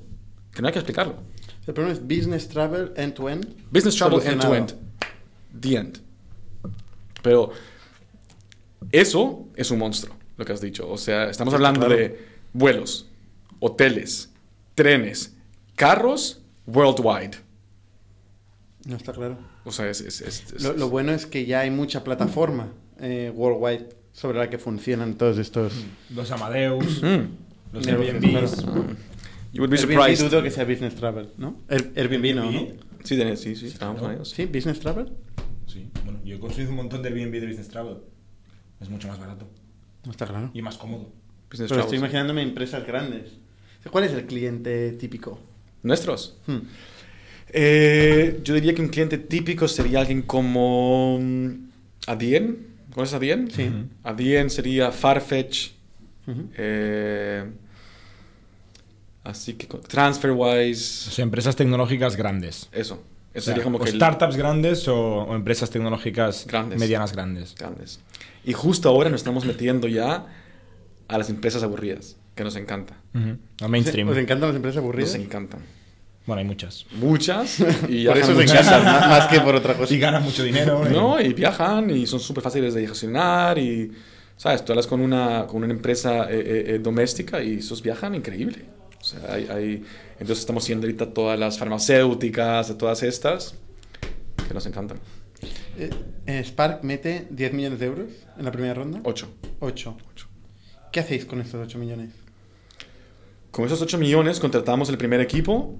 [0.53, 1.17] que no hay que explicarlo.
[1.67, 3.47] El problema es business travel end to end.
[3.71, 4.55] Business travel end to solucionado.
[4.55, 5.61] end.
[5.61, 5.99] The end.
[7.23, 7.51] Pero
[8.91, 10.89] eso es un monstruo, lo que has dicho.
[10.89, 11.95] O sea, estamos Sí, hablando claro.
[11.95, 12.19] de
[12.53, 13.07] vuelos,
[13.59, 14.29] hoteles,
[14.75, 15.33] trenes,
[15.75, 17.37] carros worldwide.
[18.85, 19.37] No está claro.
[19.63, 20.01] O sea, es...
[20.01, 22.67] es- es- es- Lo, lo bueno es que ya hay mucha plataforma
[22.99, 25.73] eh, worldwide sobre la que funcionan todos estos.
[26.11, 27.73] Los Amadeus, Mm.
[27.73, 28.03] los claro.
[29.55, 30.29] You would be Airbnb surprised.
[30.29, 31.61] dudo que sea business travel, ¿no?
[31.69, 32.67] Air- Airbnb no, ¿no?
[33.03, 34.29] Sí, tenés- sí, sí, estábamos con ellos.
[34.29, 35.11] Sí, business travel.
[35.65, 35.89] Sí.
[36.39, 37.97] construís un montón de Airbnb de Business Travel,
[38.81, 39.47] es mucho más barato
[40.05, 40.51] No está claro.
[40.53, 41.03] y más cómodo.
[41.49, 41.85] Business Pero travels.
[41.85, 43.31] estoy imaginándome empresas grandes.
[43.91, 45.39] ¿Cuál es el cliente típico?
[45.83, 46.37] ¿Nuestros?
[46.47, 46.57] Hmm.
[47.49, 51.51] Eh, yo diría que un cliente típico sería alguien como mm,
[52.07, 52.67] Adyen.
[52.93, 53.49] ¿Conoces Adyen?
[53.51, 53.69] Sí.
[54.03, 55.71] Adyen sería Farfetch.
[56.27, 56.49] Ujú.
[56.57, 57.45] eh,
[59.25, 61.11] así que con- O TransferWise.
[61.11, 62.69] sea, empresas tecnológicas grandes.
[62.71, 63.03] Eso.
[63.33, 66.79] Eso O sea, sería como o que el- startups grandes o, o empresas tecnológicas Grandes.
[66.79, 67.53] medianas grandes.
[67.55, 67.99] grandes.
[68.45, 70.25] Y justo ahora nos estamos metiendo ya
[71.07, 72.95] a las empresas aburridas, que nos encanta.
[73.13, 73.37] Ujú.
[73.61, 74.07] Al mainstream.
[74.07, 75.11] ¿Os encantan las empresas aburridas?
[75.15, 75.59] Nos encantan.
[76.25, 76.85] Bueno, hay muchas.
[76.93, 77.59] Muchas.
[77.89, 78.59] Y Por eso muchísimo.
[78.61, 79.93] encantan, más, más que por otra cosa.
[79.93, 80.83] Y ganan mucho dinero.
[80.87, 80.89] ¿eh?
[80.91, 83.91] No, y viajan y son súper fáciles de gestionar y,
[84.37, 84.63] ¿sabes?
[84.65, 88.65] Tú hablas con una, con una empresa eh, eh, eh, doméstica y esos viajan increíble.
[89.05, 93.53] O sea, hay, hay- entonces estamos siendo ahorita todas las farmacéuticas, todas estas,
[94.47, 94.97] que nos encantan.
[95.77, 95.91] Eh,
[96.25, 99.01] eh, Spark mete 10 millones de euros en la primera ronda.
[99.03, 99.27] Ocho.
[99.59, 99.95] 8.
[100.11, 100.27] Ocho.
[100.91, 102.09] ¿Qué hacéis con estos 8 millones?
[103.51, 105.75] Con esos 8 millones contratamos el primer equipo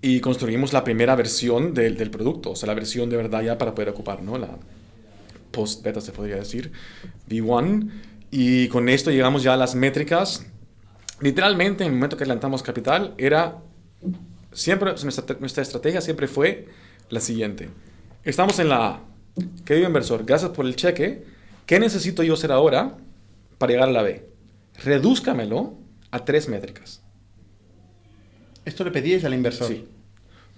[0.00, 3.58] y construimos la primera versión del, del producto, o sea, la versión de verdad ya
[3.58, 4.38] para poder ocupar, ¿no?
[4.38, 4.56] La
[5.50, 6.72] post-beta se podría decir,
[7.28, 7.90] V1.
[8.30, 10.46] Y con esto llegamos ya a las métricas.
[11.22, 13.58] Literalmente, en el momento que adelantamos capital, era
[14.52, 16.68] siempre, nuestra, nuestra estrategia siempre fue
[17.08, 17.70] la siguiente.
[18.24, 19.00] Estamos en la A.
[19.64, 21.24] Querido inversor, gracias por el cheque.
[21.64, 22.96] ¿Qué necesito yo hacer ahora
[23.56, 24.28] para llegar a la B?
[24.84, 25.74] Redúzcamelo
[26.10, 27.02] a tres métricas.
[28.64, 29.68] Esto le pedíais al inversor.
[29.68, 29.86] Sí.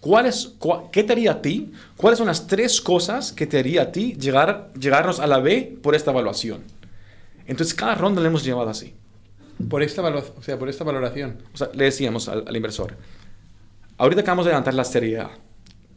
[0.01, 1.73] ¿Cuál es, cua- ¿Qué te haría a ti?
[1.97, 5.79] ¿Cuáles son las tres cosas que te haría a ti llegar, llegarnos a la B
[5.83, 6.63] por esta evaluación?
[7.47, 8.95] Entonces, cada ronda le hemos llevado así.
[9.69, 11.39] Por esta, o sea, por esta valoración.
[11.53, 12.97] O sea, le decíamos al, al inversor,
[13.99, 15.31] ahorita acabamos de levantar la serie A.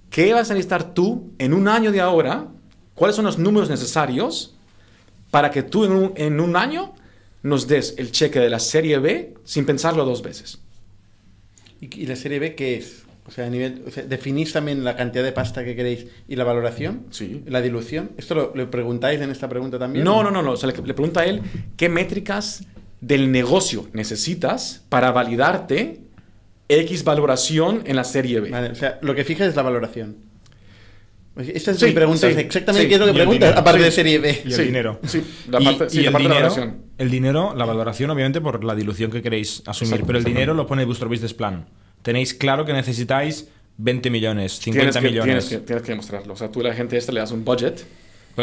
[0.10, 2.48] ¿Qué vas a necesitar tú en un año de ahora?
[2.96, 4.56] ¿Cuáles son los números necesarios
[5.32, 6.93] para que tú en un, en un año
[7.43, 10.60] nos des el cheque de la serie B sin pensarlo dos veces?
[11.82, 13.04] ¿Y, y la serie B qué es?
[13.28, 16.38] O sea, a nivel, o sea, ¿definís también la cantidad de pasta que queréis y
[16.38, 17.08] la valoración?
[17.12, 17.43] Sí.
[17.46, 18.12] ¿La dilución?
[18.17, 20.06] ¿Esto lo, lo preguntáis en esta pregunta también?
[20.06, 20.54] No, no, no, no.
[20.54, 21.41] O sea, le, le pregunta a él
[21.76, 22.63] qué métricas
[23.02, 26.02] del negocio necesitas para validarte
[26.70, 28.50] X valoración en la serie B.
[28.50, 30.18] Vale, o sea, lo que fija es la valoración.
[31.38, 32.28] Esta es Sí, mi pregunta.
[32.32, 32.90] sí, exactamente sí.
[32.90, 33.86] qué es lo que Y el preguntas, dinero, aparte sí.
[33.86, 34.42] de serie B.
[34.44, 35.00] Y el Sí, dinero.
[35.06, 36.86] sí, la Y- parte- sí, y la el parte de la dinero, valoración.
[36.98, 39.94] el dinero, la valoración, obviamente, por la dilución que queréis asumir.
[39.94, 41.68] Exacto, pero el dinero lo pone vuestro business plan.
[42.02, 45.48] Tenéis claro que necesitáis 20 millones, 50 Tienes que, millones.
[45.48, 46.34] tienes, que, tienes que demostrarlo.
[46.34, 47.86] O sea, tú a la gente esta le das un budget.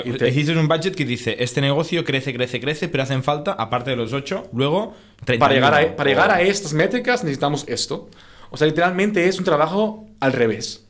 [0.03, 3.91] Te- Hiciste un budget que dice, este negocio crece, crece, crece, pero hacen falta, aparte
[3.91, 8.09] de los 8, luego 30 para, llegar a, para llegar a estas métricas necesitamos esto.
[8.51, 10.85] O sea, literalmente es un trabajo al revés.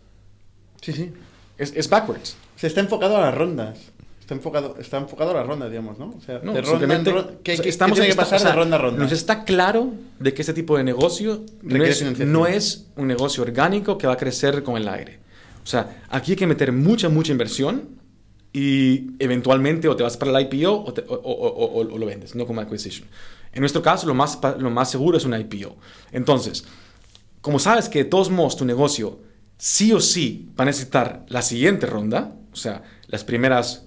[0.80, 1.12] Sí, sí.
[1.58, 2.36] Es, es backwards.
[2.56, 3.78] Se está enfocado a las rondas.
[4.20, 6.06] Está enfocado, está enfocado a las rondas, digamos, ¿no?
[6.16, 7.30] O sea, No, de ronda en ronda.
[7.42, 8.80] ¿Qué, o sea, qué- estamos qué tiene en que pasar o sea, de ronda a
[8.80, 9.02] ronda?
[9.02, 13.42] Nos está claro de que este tipo de negocio no es, no es un negocio
[13.42, 15.18] orgánico que va a crecer con el aire.
[15.62, 17.88] O sea, aquí hay que meter mucha, mucha inversión
[18.54, 22.34] y eventualmente o te vas para el IPO o, te- o- o- o- lo vendes,
[22.34, 23.06] no como acquisition.
[23.52, 25.76] En nuestro caso, lo más, lo más seguro es un IPO.
[26.12, 26.64] Entonces,
[27.42, 29.18] como sabes que de todos modos tu negocio
[29.58, 33.86] sí o sí va a necesitar la siguiente ronda, o sea, las primeras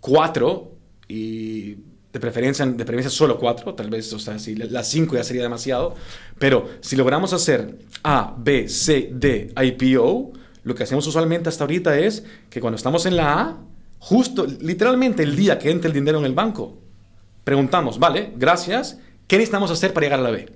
[0.00, 0.72] cuatro
[1.08, 1.74] y
[2.12, 5.24] de preferencia, de preferencia solo cuatro, tal vez, o sea, si la- las cinco ya
[5.24, 5.94] sería demasiado,
[6.38, 11.98] pero si logramos hacer A, B, C, D, IPO, lo que hacemos usualmente hasta ahorita
[11.98, 13.58] es que cuando estamos en la A,
[14.04, 16.78] justo, literalmente el día que entre el dinero en el banco,
[17.42, 20.52] preguntamos, vale, gracias, ¿qué necesitamos hacer para llegar a la B?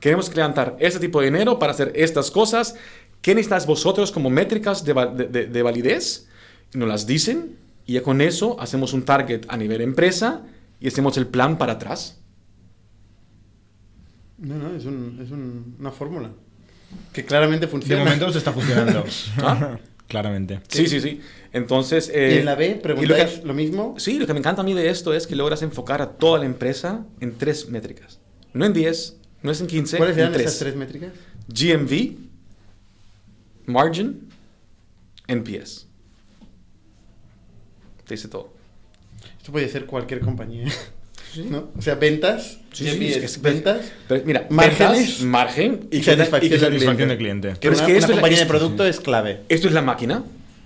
[0.00, 2.74] Queremos levantar este tipo de dinero para hacer estas cosas.
[3.22, 6.26] ¿Qué necesitáis vosotros como métricas de, de- de- de validez?
[6.74, 10.42] Y nos las dicen y ya con eso hacemos un target a nivel empresa
[10.80, 12.18] y hacemos el plan para atrás.
[14.38, 16.30] No, no, es, un- es un- una fórmula.
[17.12, 18.02] Que claramente De funciona.
[18.02, 19.04] momento os está funcionando.
[19.42, 19.78] ¿Ah?
[20.10, 20.60] Claramente.
[20.66, 21.20] Sí, sí, sí.
[21.52, 22.08] Entonces...
[22.12, 23.94] Y eh, en la B y lo preguntáis que- lo mismo.
[23.96, 26.40] Sí, lo que me encanta a mí de esto es que logras enfocar a toda
[26.40, 28.18] la empresa en tres métricas.
[28.52, 30.46] No en 10, no es en 15, ¿Cuáles eran tres.
[30.48, 31.12] esas tres métricas?
[31.46, 32.16] GMV,
[33.66, 34.28] margin,
[35.28, 35.86] NPS.
[38.04, 38.52] Te dice todo.
[39.38, 40.66] Esto puede ser cualquier compañía.
[41.36, 41.70] ¿no?
[41.76, 46.48] O sea, ventas, Sí, sí, es ventas, Pero mira, Márgenes margen y, y satisfacción y
[46.50, 47.06] del Satisfacción cliente.
[47.06, 47.48] del cliente.
[47.54, 49.40] que Pero es que una esto es la- compañía de producto es clave.
[49.48, 50.22] Esto es la máquina.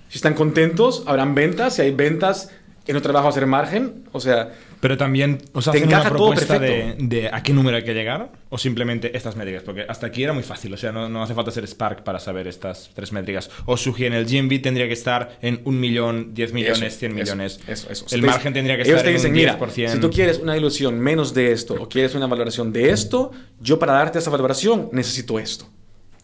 [0.09, 1.75] Si están contentos, habrán ventas.
[1.75, 2.49] Si hay ventas,
[2.85, 4.03] en otro trabajo ser margen.
[4.11, 4.53] O sea,
[4.85, 8.59] Pero también os hacen una propuesta de, de a qué número hay que llegar o
[8.59, 11.49] simplemente estas métricas, porque hasta aquí era muy fácil, o sea, no, no hace falta
[11.49, 13.49] ser Spark para saber estas tres métricas.
[13.65, 17.19] Os sugieren el GMV tendría que estar en un millón, 10 millones, Eso, 100 eso,
[17.19, 17.59] millones.
[17.65, 18.05] Eso, eso.
[18.11, 19.93] El margen tendría que ellos estar te dicen, en mira, un 10%.
[19.93, 23.79] si tú quieres una ilusión menos de esto o quieres una valoración de esto, yo
[23.79, 25.67] para darte esa valoración necesito esto.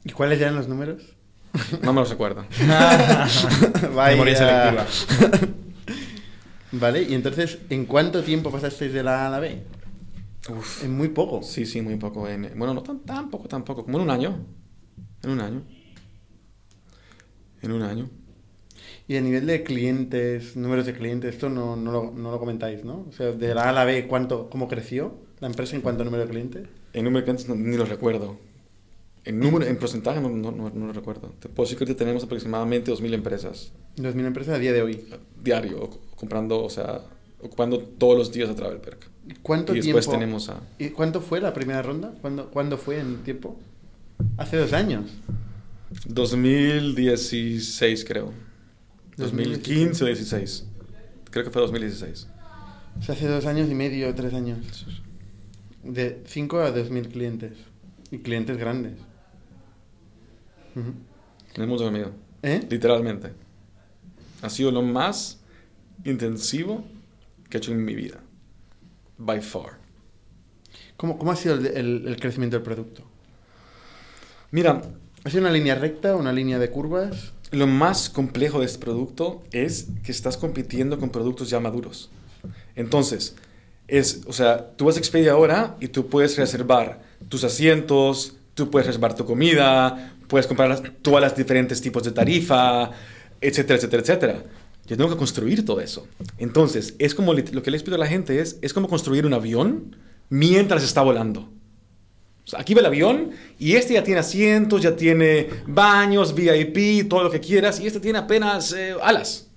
[0.06, 1.02] ¿Y cuáles eran los números?
[1.82, 2.46] No me los recuerdo.
[3.96, 4.12] Vaya.
[4.12, 4.86] Memoria selectiva.
[6.74, 9.62] Vale, y entonces, ¿en cuánto tiempo pasasteis de la A a la B?
[10.50, 10.84] Uf.
[10.84, 11.44] En muy poco.
[11.44, 12.28] Sí, sí, muy poco.
[12.28, 13.84] En- bueno, no tan, tan poco, tampoco.
[13.84, 14.46] Como en un año.
[15.24, 15.62] En un año.
[17.62, 18.10] En un año.
[19.08, 22.84] Y a nivel de clientes, números de clientes, esto no, no, lo, no lo comentáis,
[22.86, 23.06] ¿no?
[23.10, 26.02] O sea, de la A a la B, ¿cuánto, ¿cómo creció la empresa en cuanto
[26.04, 26.68] a número de clientes?
[26.94, 28.38] En número de clientes no- ni lo recuerdo.
[29.24, 31.34] En número, en porcentaje no, no, no, no lo recuerdo.
[31.40, 35.06] Te puedo decir que ahorita tenemos aproximadamente 2.000 empresas 2.000 empresas a día de hoy.
[35.44, 37.02] diario, comprando, o sea,
[37.40, 39.08] ocupando todos los días a Travelperk.
[39.44, 40.20] ¿Cuánto Y después tiempo?
[40.20, 40.60] tenemos a...
[40.80, 42.14] ¿Y cuánto fue la primera ronda?
[42.22, 43.60] ¿Cuándo, ¿Cuándo fue en tiempo?
[44.38, 45.12] Hace dos años.
[46.06, 48.34] 2016, creo.
[49.18, 49.98] 2016.
[49.98, 50.66] 2015 o 16.
[51.30, 52.28] Creo que fue 2016.
[53.00, 54.86] O sea, hace dos años y medio, tres años.
[55.84, 57.54] De 5 a 2.000 clientes.
[58.12, 58.94] Y clientes grandes.
[60.76, 60.94] Ujú.
[61.56, 62.12] Hemos dormido.
[62.44, 62.66] ¿Eh?
[62.70, 63.32] Literalmente.
[64.42, 65.40] Ha sido lo más
[66.04, 66.84] intensivo
[67.50, 68.20] que he hecho en mi vida.
[69.18, 69.80] By far.
[70.98, 73.04] ¿Cómo, cómo ha sido el, el- el crecimiento del producto?
[74.52, 74.82] Mira,
[75.24, 77.34] ¿Ha sido una línea recta, una línea de curvas?
[77.52, 82.10] lo más complejo de este producto es que estás compitiendo con productos ya maduros.
[82.78, 83.36] Entonces,
[83.90, 88.72] es, o sea, tú vas a Expedia ahora y tú puedes reservar tus asientos, tú
[88.72, 92.90] puedes reservar tu comida, puedes comprar todas las diferentes tipos de tarifa,
[93.42, 94.44] etcétera, etcétera, etcétera.
[94.88, 96.08] Yo tengo que construir todo eso.
[96.38, 99.34] Entonces, es como lo que le explico a la gente es, es como construir un
[99.34, 99.98] avión
[100.30, 101.50] mientras está volando.
[102.58, 107.30] Aquí va el avión y este ya tiene asientos, ya tiene baños, VIP, todo lo
[107.30, 109.50] que quieras, y este tiene apenas eh, alas.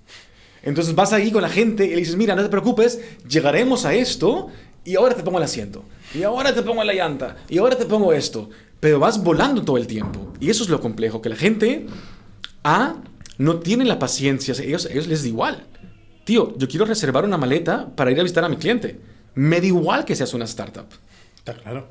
[0.61, 3.93] Entonces vas ahí con la gente y le dices, mira, no te preocupes, llegaremos a
[3.93, 4.49] esto
[4.83, 5.85] y ahora te pongo el asiento,
[6.17, 8.49] y ahora te pongo la llanta, y ahora te pongo esto.
[8.79, 10.33] Pero vas volando todo el tiempo.
[10.39, 11.87] Y eso es lo complejo, que la gente,
[12.63, 12.95] A,
[13.37, 15.65] no tiene la paciencia, ellos, ellos les da igual.
[16.23, 18.99] Tío, yo quiero reservar una maleta para ir a visitar a mi cliente.
[19.35, 20.85] Me da igual que seas una startup.
[21.35, 21.87] Está claro.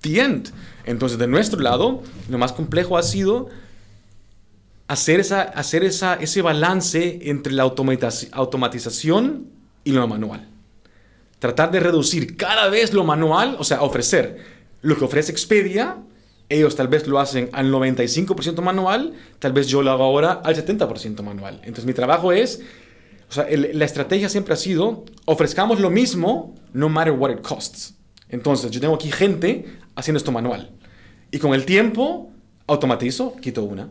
[0.00, 0.50] The end.
[0.84, 3.48] Entonces, de nuestro lado, lo más complejo ha sido
[4.88, 9.46] hacer, esa, hacer esa, ese balance entre la automatiz- automatización
[9.84, 10.48] y lo manual.
[11.42, 14.38] Tratar de reducir cada vez lo manual, o sea, ofrecer
[14.80, 15.96] lo que ofrece Expedia,
[16.48, 20.54] ellos tal vez lo hacen al 95% manual, tal vez yo lo hago ahora al
[20.54, 21.56] 70% manual.
[21.62, 22.60] Entonces, mi trabajo es,
[23.28, 27.40] o sea, el- la estrategia siempre ha sido, ofrezcamos lo mismo, no matter what it
[27.42, 27.94] costs.
[28.28, 30.70] Entonces, yo tengo aquí gente haciendo esto manual.
[31.32, 32.30] Y con el tiempo,
[32.68, 33.88] automatizo, quito una.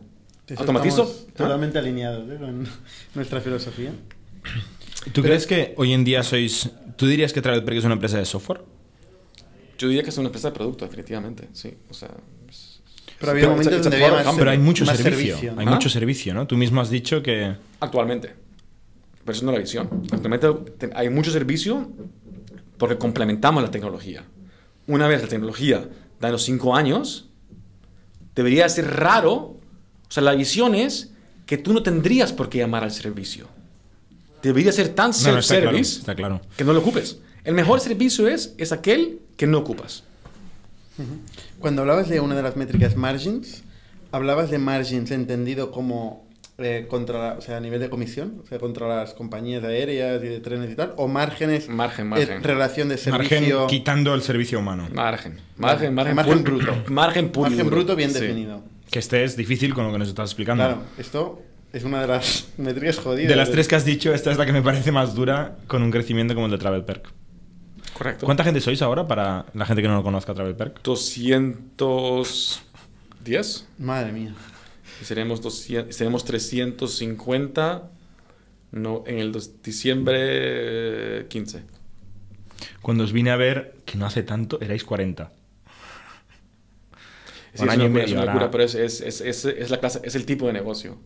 [0.55, 1.01] Automatizo.
[1.03, 1.33] estamos ¿ah?
[1.35, 2.37] Totalmente alineados ¿eh?
[2.39, 2.65] con
[3.15, 3.91] nuestra filosofía.
[5.13, 6.69] ¿Tú crees que hoy en día sois...
[6.95, 8.61] ¿Tú dirías que Travelperk es una empresa de software?
[9.77, 11.47] Yo diría que es una empresa de producto, definitivamente.
[11.53, 12.09] Sí, o sea.
[12.47, 12.81] es-
[13.19, 15.53] Pero Pero momentos donde había más, Pero hay mucho más servicio.
[15.57, 15.71] Hay ¿Ah?
[15.71, 16.45] mucho servicio, ¿no?
[16.45, 17.55] Tú mismo has dicho que...
[17.79, 18.35] Actualmente.
[19.25, 19.89] Pero eso no es la visión.
[20.11, 21.89] Actualmente te- hay mucho servicio
[22.77, 24.23] porque complementamos la tecnología.
[24.87, 25.87] Una vez la tecnología
[26.19, 27.29] da los cinco años,
[28.35, 29.35] debería ser raro.
[29.35, 29.59] O
[30.09, 31.11] sea, la visión es
[31.45, 33.47] que tú no tendrías por qué llamar al servicio.
[34.43, 36.41] Debería ser tan No, no, está claro, self-service está claro.
[36.57, 37.19] que no lo ocupes.
[37.43, 40.03] El mejor servicio es, es aquel que no ocupas.
[41.59, 43.63] Cuando hablabas de una de las métricas margins,
[44.11, 46.27] hablabas de margins entendido como
[46.57, 50.27] eh, contra, o sea, a nivel de comisión, o sea, contra las compañías aéreas y
[50.27, 52.43] de trenes y tal, o márgenes, Margen, eh, margen.
[52.43, 54.87] relación de Margen servicio, quitando el servicio humano.
[54.93, 55.39] Margen.
[55.57, 56.75] Margen, margen, Margen bruto.
[56.89, 58.19] Margen margen bruto bien Sí.
[58.19, 58.63] definido.
[58.91, 60.63] Que este es difícil con lo que nos estás explicando.
[60.63, 61.41] Claro, esto
[61.73, 63.29] es una de las métricas jodidas.
[63.29, 65.83] De las tres que has dicho, esta es la que me parece más dura con
[65.83, 67.11] un crecimiento como el de Travelperk.
[67.93, 68.25] Correcto.
[68.25, 70.81] ¿Cuánta gente sois ahora para la gente que no lo conozca Travelperk?
[70.83, 73.67] 210.
[73.77, 74.33] Madre mía.
[75.01, 77.89] Y seremos, 200, seremos 350
[78.71, 81.63] no, en el dos- diciembre 15.
[82.81, 85.31] Cuando os vine a ver, que no hace tanto, erais 40.
[87.53, 89.21] Sí, Un es año una y medio, es una ahora- locura, pero es, es, es,
[89.21, 90.97] es, es la clase, es el tipo de negocio.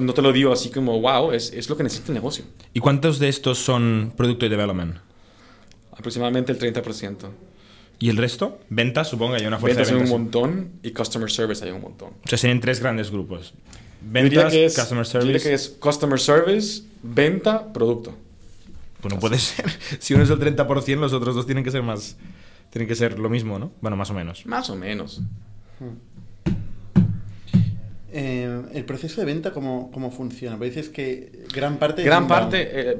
[0.00, 2.44] No te lo digo así como, wow, es, es lo que necesita el negocio.
[2.74, 4.96] ¿Y cuántos de estos son producto y development?
[5.92, 7.16] Aproximadamente el 30%.
[7.98, 8.58] ¿Y el resto?
[8.68, 10.42] Ventas, supongo que hay una fuerza Ventas hay de un ventas.
[10.42, 12.10] montón y customer service hay un montón.
[12.24, 13.54] O sea, serían tres grandes grupos.
[14.02, 15.48] Ventas, que es- customer yo diría service.
[15.48, 18.14] que es customer service, venta, producto.
[19.00, 19.64] Pues no puede ser.
[19.98, 22.16] Si uno es el 30%, los otros dos tienen que ser más.
[22.70, 23.72] Tienen que ser lo mismo, ¿no?
[23.80, 24.44] Bueno, más o menos.
[24.44, 25.22] Más o menos.
[28.18, 30.56] Eh, el proceso de venta, ¿cómo, cómo funciona?
[30.56, 32.00] Porque dices que gran parte...
[32.00, 32.42] es Gran inbound.
[32.42, 32.96] parte, eh,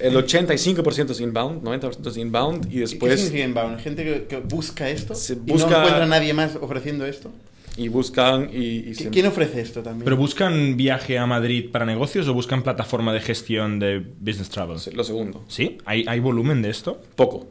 [0.00, 3.78] el 85% es inbound, 90% es inbound y ¿Qué después significa inbound?
[3.80, 7.30] ¿Gente que, que busca esto Se y busca- no encuentra a nadie más ofreciendo esto?
[7.74, 10.04] y buscan y, y ¿Qui- se- ¿Quién ofrece esto también?
[10.04, 14.76] ¿Pero buscan viaje a Madrid para negocios o buscan plataforma de gestión de business travel?
[14.94, 15.42] lo segundo.
[15.48, 15.78] ¿Sí?
[15.86, 17.00] ¿Hay, hay volumen de esto?
[17.16, 17.46] Poco.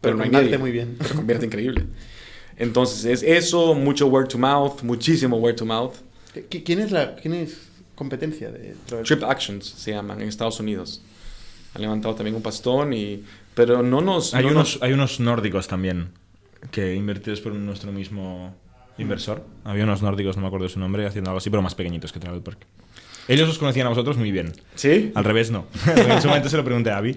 [0.00, 0.58] Pero no hay convierte nadie.
[0.58, 0.96] muy bien.
[0.98, 1.84] Pero convierte increíble.
[2.60, 5.94] Entonces es eso, mucho word to mouth, muchísimo word to mouth.
[6.34, 9.04] ¿Qui- ¿Quién es la quién es competencia de Travel?
[9.06, 11.02] Trip Actions se llaman en Estados Unidos.
[11.74, 13.24] Han levantado también un pastón y...
[13.54, 14.34] Pero no nos...
[14.34, 16.10] Hay, no unos, nos- hay unos nórdicos también,
[16.70, 18.54] que invertidos por nuestro mismo
[18.98, 19.44] inversor.
[19.64, 22.20] Había unos nórdicos, no me acuerdo su nombre, haciendo algo así, pero más pequeñitos que
[22.20, 22.58] Travel Perk.
[23.28, 24.52] Ellos os conocían a vosotros muy bien.
[24.74, 25.12] ¿Sí?
[25.14, 25.66] Al revés, no.
[25.96, 27.16] en su momento se lo pregunté a Avi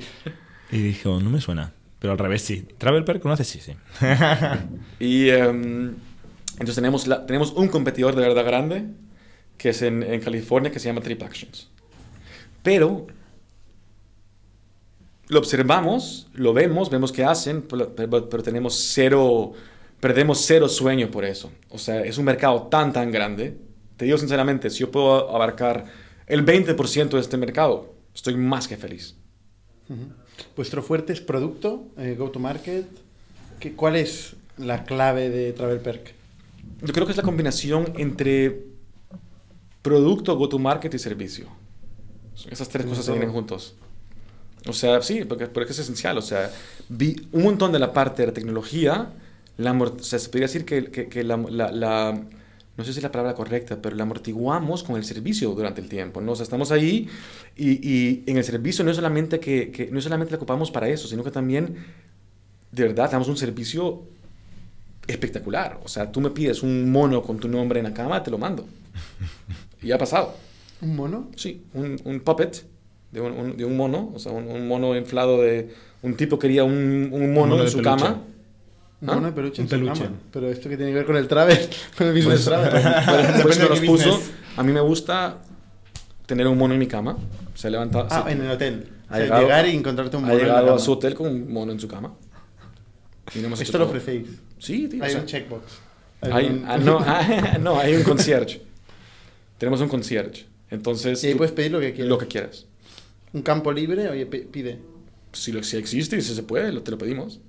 [0.71, 1.73] y dijo, no me suena.
[2.03, 2.67] Pero al revés sí.
[2.77, 3.47] ¿Travel Perk conoces?
[3.47, 3.75] Sí, sí.
[4.99, 5.95] Y em,
[6.51, 8.87] entonces tenemos, la- tenemos un competidor de verdad grande,
[9.57, 11.69] que es en, en California, que se llama Trip Actions.
[12.61, 13.07] Pero
[15.29, 19.53] lo observamos, lo vemos, vemos qué hacen, pero, pero- pero tenemos cero,
[20.01, 21.53] perdemos cero sueño por eso.
[21.69, 23.57] O sea, es un mercado tan, tan grande.
[23.95, 25.85] Te digo sinceramente, si yo puedo abarcar
[26.27, 29.15] el 20% de este mercado, estoy más que feliz.
[30.55, 32.85] Vuestro fuerte es producto, eh, go to market.
[33.59, 36.13] ¿Qué- ¿Cuál es la clave de Travel Perk?
[36.81, 38.63] Yo creo que es la combinación entre
[39.81, 41.47] producto, go-to-market y servicio.
[42.49, 43.75] Esas tres cosas se vienen juntos.
[44.67, 46.17] O sea, sí, porque, porque es esencial.
[46.17, 46.51] O sea,
[46.89, 49.09] vi un montón de la parte de la tecnología,
[49.57, 52.21] la, amort- o sea, se podría decir que, que- que la, la- la-
[52.75, 55.89] no sé si es la palabra correcta, pero la amortiguamos con el servicio durante el
[55.89, 56.21] tiempo.
[56.21, 56.31] ¿no?
[56.31, 57.07] O sea, estamos ahí
[57.55, 60.71] y, y en el servicio no es solamente que, que no es solamente la ocupamos
[60.71, 61.75] para eso, sino que también,
[62.71, 64.03] de verdad, damos un servicio
[65.07, 65.79] espectacular.
[65.83, 68.37] O sea, tú me pides un mono con tu nombre en la cama, te lo
[68.37, 68.65] mando.
[69.81, 70.35] Y ha pasado.
[70.81, 71.29] ¿Un mono?
[71.35, 72.63] Sí, un, un puppet
[73.11, 75.69] de un, un- de un mono, o sea, un, un mono inflado de...
[76.01, 78.03] Un tipo quería un, un mono, mono en su peluche.
[78.03, 78.21] cama.
[79.07, 79.15] ¿Ah?
[79.15, 80.03] mono de peluche Un peluche.
[80.03, 80.15] cama.
[80.31, 81.57] Pero esto que tiene que ver con el travel,
[81.97, 82.71] con el business Pues, travel.
[82.71, 84.09] pues, pues nos los puso.
[84.11, 84.31] business.
[84.57, 85.39] A mí me gusta
[86.25, 87.17] tener un mono en mi cama.
[87.55, 88.07] Se levanta...
[88.09, 88.33] Ah, sí.
[88.33, 88.87] en el hotel.
[89.09, 90.79] Ha O sea, llegado- llegar y encontrarte un Ha mono en la llegado a cama.
[90.79, 92.13] su hotel con un mono en su cama.
[93.35, 94.27] Y no hemos Esto lo ofrecéis.
[94.59, 95.01] Sí, tío.
[95.01, 95.63] o Hay sea, un checkbox.
[96.21, 98.61] Hay, un- ah, no, ah, no, hay un concierge.
[99.57, 100.45] Tenemos un concierge.
[100.69, 102.09] Entonces, Y ahí tú- puedes pedir lo que quieras.
[102.09, 102.65] lo que quieras.
[103.33, 104.79] Un campo libre, oye, pide.
[105.31, 107.39] Si, lo, si existe y si se puede, lo- te lo pedimos.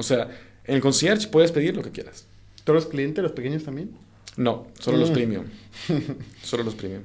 [0.00, 0.28] O sea,
[0.64, 2.26] en el concierge puedes pedir lo que quieras.
[2.64, 3.90] ¿Todos los clientes, los pequeños también?
[4.36, 5.12] No, solo los Mm.
[5.14, 5.44] premium.
[6.42, 7.02] Solo los premium.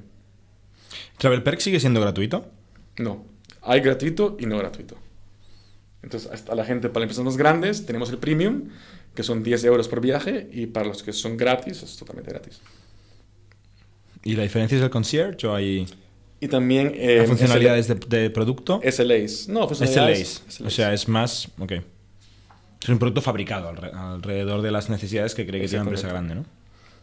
[1.18, 2.46] ¿Travel Perk sigue siendo gratuito?
[2.98, 3.26] No,
[3.62, 4.96] hay gratuito y no gratuito.
[6.04, 8.70] Entonces, hasta la gente, para las empresas más grandes, tenemos el premium,
[9.14, 12.62] que son 10 euros por viaje, y para los que son gratis, es totalmente gratis.
[14.24, 15.86] ¿Y la diferencia es el concierge o hay
[16.40, 16.92] Y también...
[16.96, 18.80] eh, ¿Hay funcionalidades de, de producto?
[18.90, 19.48] SLAs.
[19.50, 20.44] No, funcionalidades.
[20.48, 20.62] SLAs.
[20.62, 21.50] O sea, es más...
[21.60, 21.74] Ok.
[22.86, 26.08] Es un producto fabricado alre- alrededor de las necesidades que cree que tiene una empresa
[26.08, 26.46] grande, ¿no?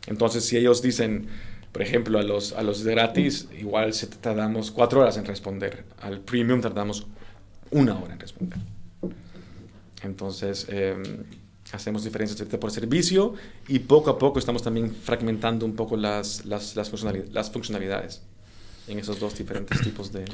[0.07, 1.27] Entonces, si ellos dicen,
[1.73, 5.85] por ejemplo, a los, a los de gratis, igual se tardamos cuatro horas en responder.
[6.01, 7.09] Al premium tardamos
[7.73, 8.61] una hora en responder.
[10.05, 10.95] Entonces, eh,
[11.73, 13.35] hacemos diferencias por servicio
[13.67, 18.23] y poco a poco estamos también fragmentando un poco las, las, las, funcionali- las funcionalidades
[18.89, 20.25] en esos dos diferentes tipos de...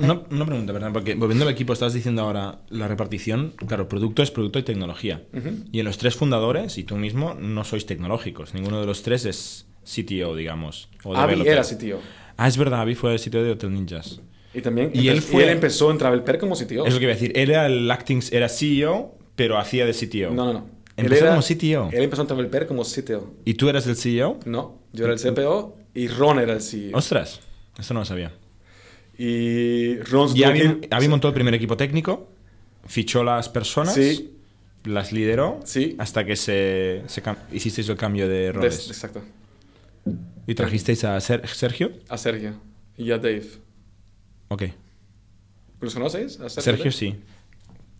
[0.00, 0.92] Una, una pregunta, ¿verdad?
[0.92, 3.52] Porque volviendo al equipo, estás diciendo ahora la repartición.
[3.66, 5.22] Claro, producto es producto y tecnología.
[5.32, 5.50] Ujú.
[5.72, 8.54] Y en los tres fundadores, y tú mismo, no sois tecnológicos.
[8.54, 10.88] Ninguno de los tres es CTO, digamos.
[11.02, 11.52] O developer.
[11.52, 12.00] era CTO.
[12.36, 14.20] Ah, es verdad, Avi fue el sitio de Hotel Ninjas.
[14.52, 16.86] Y también Y él fue- él empezó en TravelPer como CTO.
[16.86, 17.32] Es lo que iba a decir.
[17.36, 20.30] Él era el acting, era CEO, pero hacía de CTO.
[20.32, 20.66] No, no, no.
[20.96, 21.88] Él Empezó era- como CTO.
[21.92, 23.34] Él empezó en TravelPer como CTO.
[23.44, 24.38] ¿Y tú eras el CEO?
[24.46, 26.96] No, yo era el CPO y Ron era el CEO.
[26.96, 27.40] Ostras,
[27.78, 28.32] esto no lo sabía.
[29.16, 32.28] Y Ron Y Avi, montó el primer equipo técnico,
[32.86, 34.34] fichó las personas, Sí.
[34.84, 35.94] las lideró, Sí.
[35.98, 37.02] hasta que se,
[37.52, 38.88] hicisteis el cambio de roles.
[38.88, 39.22] exacto.
[40.46, 41.92] ¿Y trajisteis a Ser- Sergio?
[42.08, 42.54] A Sergio
[42.98, 43.46] y a Dave.
[44.48, 44.64] Ok.
[45.80, 46.40] ¿Los conoces?
[46.40, 47.16] A Sergio sí.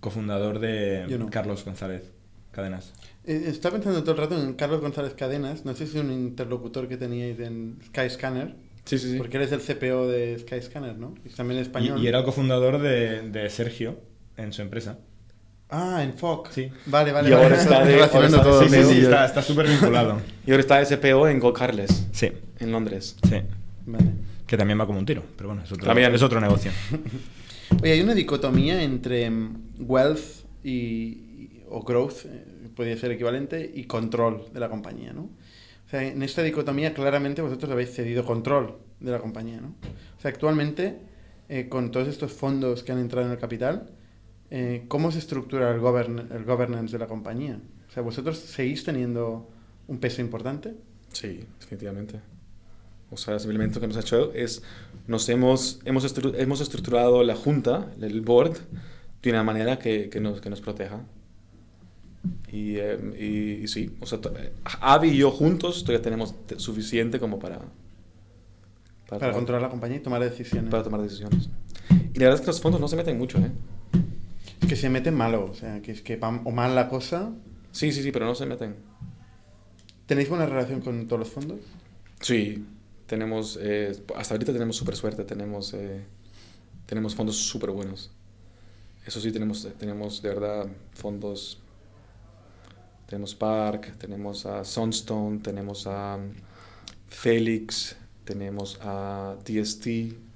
[0.00, 1.30] Cofundador de no.
[1.30, 2.02] Carlos González
[2.50, 2.92] Cadenas.
[3.26, 5.64] Eh, estaba pensando todo el rato en Carlos González Cadenas.
[5.64, 8.54] No sé si es un interlocutor que teníais en Skyscanner.
[8.84, 9.18] Sí, sí, sí.
[9.18, 11.14] Porque eres el CPO de Skyscanner, ¿no?
[11.24, 12.02] Y también español.
[12.02, 13.98] y era el cofundador de, de Sergio
[14.36, 14.98] en su empresa.
[15.70, 16.50] Ah, en FOC.
[16.50, 16.70] Sí.
[16.86, 17.30] Vale, vale.
[17.30, 17.62] Y ahora vale.
[17.62, 18.70] está de- relacionando ahora está todo.
[18.70, 20.20] me- sí, sí, está súper vinculado.
[20.46, 22.30] Y ahora está SPO en Go Carles, sí,
[22.60, 23.16] en Londres.
[23.28, 23.36] sí.
[23.86, 24.04] Vale.
[24.46, 25.22] que también va como un tiro.
[25.36, 26.14] Pero bueno, es otro, También.
[26.14, 26.70] es otro negocio.
[27.82, 30.20] Oye, hay una dicotomía entre mm, wealth
[30.62, 32.44] y, y- o growth, eh,
[32.76, 35.30] podría ser equivalente, y control de la compañía, ¿no?
[35.94, 39.76] Sea, en esta dicotomía claramente vosotros habéis cedido control de la compañía, ¿no?
[40.18, 40.98] O sea, actualmente,
[41.48, 43.92] eh, con todos estos fondos que han entrado en el capital,
[44.50, 47.60] eh, ¿cómo se estructura el, govern- el governance de la compañía?
[47.88, 49.48] O sea, ¿vosotros seguís teniendo
[49.86, 50.74] un peso importante?
[51.12, 52.20] Sí, definitivamente.
[53.12, 54.64] O sea, simplemente lo que hemos hecho es,
[55.06, 58.56] nos hemos, hemos, estru- hemos estructurado la junta, el board,
[59.22, 61.04] de una manera que, que nos, que nos proteja.
[62.52, 66.58] Y, eh, y- y sí, o sea, eh, Avi y yo juntos todavía tenemos te-
[66.60, 67.58] suficiente como para,
[69.08, 70.70] Para tomar- controlar la compañía y tomar decisiones.
[70.70, 71.48] para tomar decisiones.
[72.14, 73.50] Y la verdad es que los fondos no se meten mucho, ¿eh?
[74.62, 77.32] Es que se meten malo, o sea, que es que o mal la cosa.
[77.72, 78.76] Sí, sí, sí, pero no se meten.
[80.06, 81.58] ¿Tenéis buena relación con todos los fondos?
[82.20, 82.64] Sí,
[83.06, 86.04] tenemos, eh, hasta ahorita tenemos súper suerte, tenemos, eh,
[86.86, 88.10] tenemos fondos súper buenos.
[89.06, 91.58] Eso sí, tenemos, tenemos de verdad fondos,
[93.06, 96.32] tenemos Park, tenemos a Sunstone, tenemos a um,
[97.08, 99.86] Felix, tenemos a DST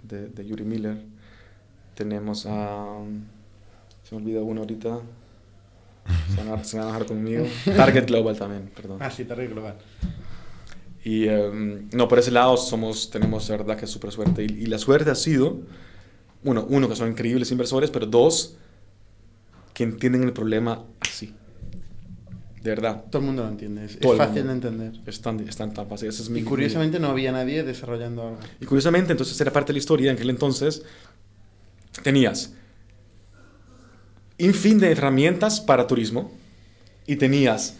[0.02, 1.02] de, de Yuri Miller,
[1.94, 3.24] tenemos a, um,
[4.02, 5.00] se me olvida uno ahorita,
[6.34, 8.98] se van a, se van a bajar conmigo, Target Global también, perdón.
[9.00, 9.76] Ah, sí, Target Global.
[11.04, 14.44] Y em, no, por ese lado somos, tenemos de verdad que súper suerte.
[14.44, 15.60] Y, y la suerte ha sido,
[16.44, 18.56] uno, uno, que son increíbles inversores, pero dos,
[19.72, 21.34] que entienden el problema así.
[22.62, 23.04] De verdad.
[23.10, 24.92] Todo el mundo lo entiende, es, es fácil de entender.
[25.06, 26.08] Es tan, es tan, tan fácil.
[26.08, 28.38] Ese es mi- Y curiosamente no había nadie desarrollando algo.
[28.60, 30.10] Y curiosamente, entonces era parte de la historia.
[30.10, 30.82] En aquel entonces
[32.02, 32.52] tenías
[34.40, 36.32] un fin de herramientas para turismo
[37.06, 37.74] y tenías,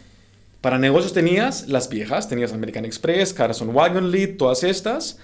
[0.60, 5.18] para negocios tenías las viejas, tenías American Express, Carson Wagon Lead, todas estas.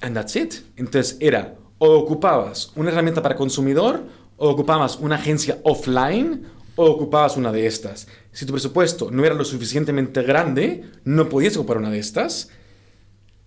[0.00, 0.54] And that's it.
[0.76, 4.02] Entonces era, o ocupabas una herramienta para consumidor,
[4.36, 6.44] o ocupabas una agencia offline,
[6.76, 8.06] o ocupabas una de estas.
[8.32, 12.48] Si tu presupuesto no era lo suficientemente grande, no podías ocupar una de estas.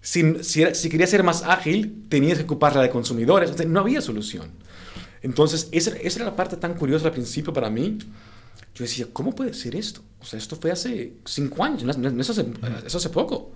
[0.01, 3.51] Si, si, querías ser más ágil, tenías que ocupar la de consumidores.
[3.59, 4.51] O no había solución.
[5.23, 7.97] Entonces, esa, esa era la parte tan curiosa al principio para mí.
[8.75, 10.01] Yo decía, ¿cómo puede ser esto?
[10.19, 12.45] O sea, esto fue hace cinco años, no, no- no es hace,
[12.85, 13.53] eso hace poco.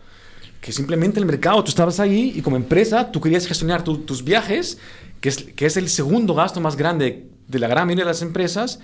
[0.62, 4.24] Que simplemente el mercado, tú estabas ahí y como empresa, tú querías gestionar tu- tus
[4.24, 4.78] viajes,
[5.22, 8.22] que es, que es el segundo gasto más grande de la gran mayoría de las
[8.22, 8.80] empresas,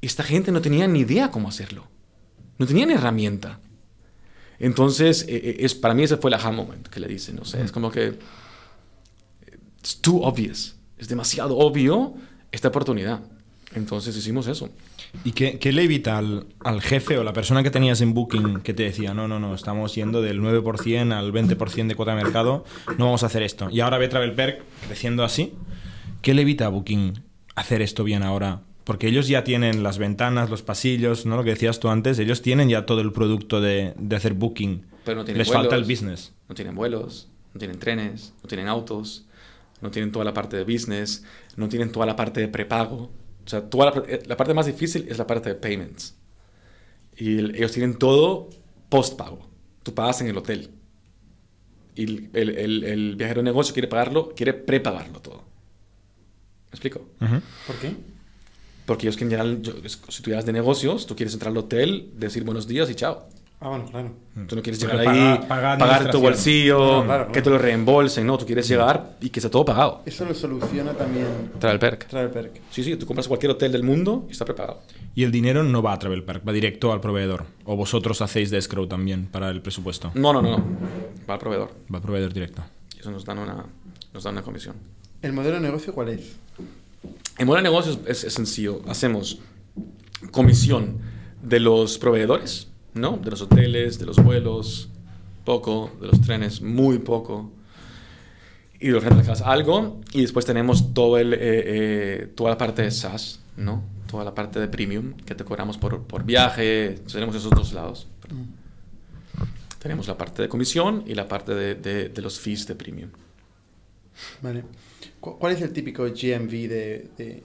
[0.00, 1.86] esta gente no tenía ni idea cómo hacerlo.
[2.58, 3.60] No tenía ni herramienta.
[4.58, 7.38] Entonces, eh, eh, es, para mí ese fue el aha moment que le dicen.
[7.40, 8.18] O sea, es como que
[9.82, 10.76] es too obvious.
[10.98, 12.14] Es demasiado obvio
[12.52, 13.20] esta oportunidad.
[13.74, 14.68] Entonces hicimos eso.
[15.24, 18.60] ¿Y qué, qué le evita al, al jefe o la persona que tenías en Booking
[18.60, 22.22] que te decía, no, no, no, estamos yendo del 9% al 20% de cuota de
[22.22, 22.64] mercado,
[22.98, 23.68] no vamos a hacer esto?
[23.70, 25.54] Y ahora ve Travel Perk creciendo así.
[26.20, 27.22] ¿Qué le evita a Booking
[27.54, 28.62] hacer esto bien ahora?
[28.84, 31.36] Porque ellos ya tienen las ventanas, los pasillos, ¿no?
[31.36, 34.84] Lo que decías tú antes, ellos tienen ya todo el producto de, de hacer Booking.
[35.04, 36.32] Pero no tienen Les vuelos, falta el business.
[36.48, 39.26] No tienen vuelos, no tienen trenes, no tienen autos,
[39.80, 41.24] no tienen toda la parte de business,
[41.56, 43.10] no tienen toda la parte de prepago.
[43.44, 46.16] O sea, toda la, eh, la parte más difícil es la parte de payments.
[47.16, 48.48] Y el- ellos tienen todo
[48.88, 49.48] postpago.
[49.82, 50.70] Tú pagas en el hotel.
[51.94, 55.38] Y el, el- el- el viajero de negocio quiere pagarlo, quiere prepagarlo todo.
[56.70, 57.06] ¿Me explico?
[57.66, 57.94] ¿Por qué?
[58.90, 61.58] Porque ellos quieren llegar, yo- es- si tú llegas de negocios, tú quieres entrar al
[61.58, 63.22] hotel, decir buenos días y chao.
[63.60, 64.10] Ah, bueno, claro.
[64.48, 67.56] Tú no quieres Porque llegar paga- ahí, paga pagar tu bolsillo, claro, que te lo
[67.58, 70.02] reembolsen, no, tú quieres llegar y que esté todo pagado.
[70.06, 72.08] Eso lo soluciona también Travel Perk.
[72.08, 72.60] Travel Perk.
[72.72, 74.80] Sí, sí, tú compras cualquier hotel del mundo y está prepagado.
[75.14, 77.44] Y el dinero no va a Travel Perk, va directo al proveedor.
[77.64, 80.10] O vosotros hacéis de escrow también para el presupuesto.
[80.16, 80.64] No, no, no, no.
[81.30, 81.68] Va al proveedor.
[81.94, 82.64] Va al proveedor directo.
[82.96, 83.64] Y eso nos dan una,
[84.12, 84.74] nos dan una comisión.
[85.22, 86.34] ¿El modelo de negocio cuál es?
[87.40, 88.82] En modelo de negocios es, es sencillo.
[88.86, 89.38] Hacemos
[90.30, 90.98] comisión
[91.42, 93.16] de los proveedores, ¿no?
[93.16, 94.90] De los hoteles, de los vuelos,
[95.44, 97.50] poco, de los trenes, muy poco.
[98.78, 100.00] Y de los rentals algo.
[100.12, 103.82] Y después tenemos todo el, eh, eh, toda la parte de SaaS, ¿no?
[104.06, 106.96] Toda la parte de premium que te cobramos por, por viaje.
[107.10, 108.06] Tenemos esos dos lados.
[109.78, 113.08] Tenemos la parte de comisión y la parte de, de- de los fees de premium.
[114.42, 114.64] Vale.
[115.20, 117.42] ¿Cuál es el típico GMV de, de,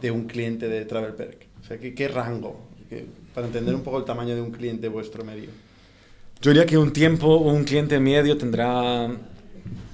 [0.00, 1.46] de un cliente de TravelPerk?
[1.60, 2.68] O sea, ¿qué, qué rango?
[3.34, 5.50] Para entender un poco el tamaño de un cliente vuestro medio.
[6.40, 9.10] Yo diría que un tiempo, un cliente medio tendrá...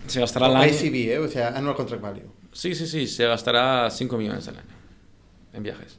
[0.07, 0.73] Se gastará al año...
[0.73, 1.19] ICB, ¿eh?
[1.19, 2.31] o sea, Annual Contract Value.
[2.53, 4.83] Sí, sí, sí, se gastará 5 millones al año
[5.53, 5.99] en viajes.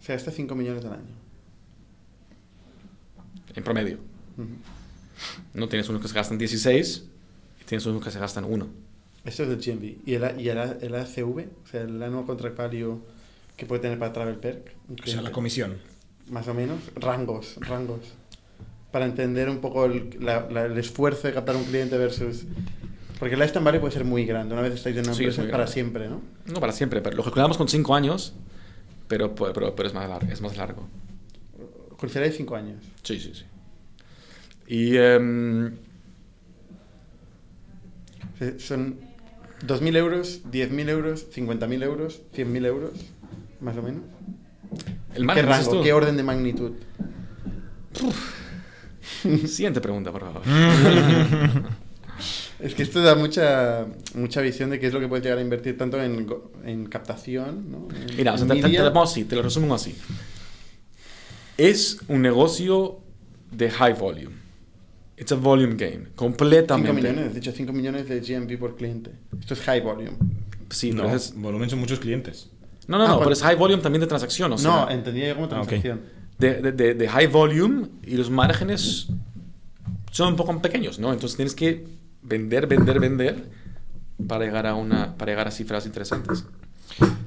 [0.00, 1.14] Se gasta 5 millones al año.
[3.54, 3.98] En promedio.
[4.36, 4.46] Uh -huh.
[5.54, 7.04] No tienes unos que se gastan 16
[7.60, 8.66] y tienes unos que se gastan 1.
[9.28, 10.08] Eso es del GMB.
[10.08, 11.48] ¿Y el, y el, el ACV?
[11.64, 12.98] O sea, el annual contract value
[13.58, 14.74] que puede tener para Travel Perk.
[15.02, 15.76] O sea, la comisión.
[16.30, 16.80] Más o menos.
[16.94, 18.14] Rangos, rangos.
[18.90, 22.46] Para entender un poco el, la, la, el esfuerzo de captar un cliente versus
[23.18, 24.54] porque el lifetime value puede ser muy grande.
[24.54, 26.22] Una vez estáis en una sí, empresa, es para siempre, ¿no?
[26.46, 27.02] No, para siempre.
[27.02, 28.32] Pero lo calculamos con 5 años,
[29.08, 30.88] pero, pero, pero, es, más largo, es más largo.
[31.98, 32.84] ¿Consideráis 5 años?
[33.02, 33.44] Sí, sí, sí.
[34.68, 34.96] Y...
[34.96, 35.72] Um...
[38.58, 39.07] Son
[39.66, 42.92] 2.000 euros, 10.000 euros, 50.000 euros, 100.000 euros,
[43.60, 44.02] más o menos.
[45.14, 45.70] el ¿Qué rango?
[45.70, 45.82] tú?
[45.82, 46.72] ¿Qué orden de magnitud?
[49.46, 50.42] Siguiente pregunta, por favor.
[52.60, 55.42] Es que esto da mucha, mucha visión de qué es lo que puedes llegar a
[55.42, 56.26] invertir tanto en,
[56.64, 57.86] en captación, ¿no?
[57.94, 59.96] En- Mira, o en sea, te, te- te lo así, te lo resumo así.
[61.56, 62.98] Es un negocio
[63.52, 64.34] de high volume.
[65.20, 66.92] It's a volume game, 5 completamente.
[66.92, 69.10] millones, has dicho 5 millones de GMV por cliente.
[69.40, 70.12] Esto es high volume.
[70.70, 72.50] Sí, no, pero es- volumen son muchos clientes.
[72.86, 75.28] no, no, Ah, no, pero es high volume también de transacción, o sea, no, entendía
[75.28, 76.00] yo como transacción.
[76.38, 79.08] de, de- de- de high volume y los márgenes
[80.12, 81.12] son un poco pequeños, ¿no?
[81.12, 81.84] Entonces tienes que
[82.22, 83.44] vender, vender, vender
[84.26, 86.44] para llegar a, una, para llegar a cifras interesantes.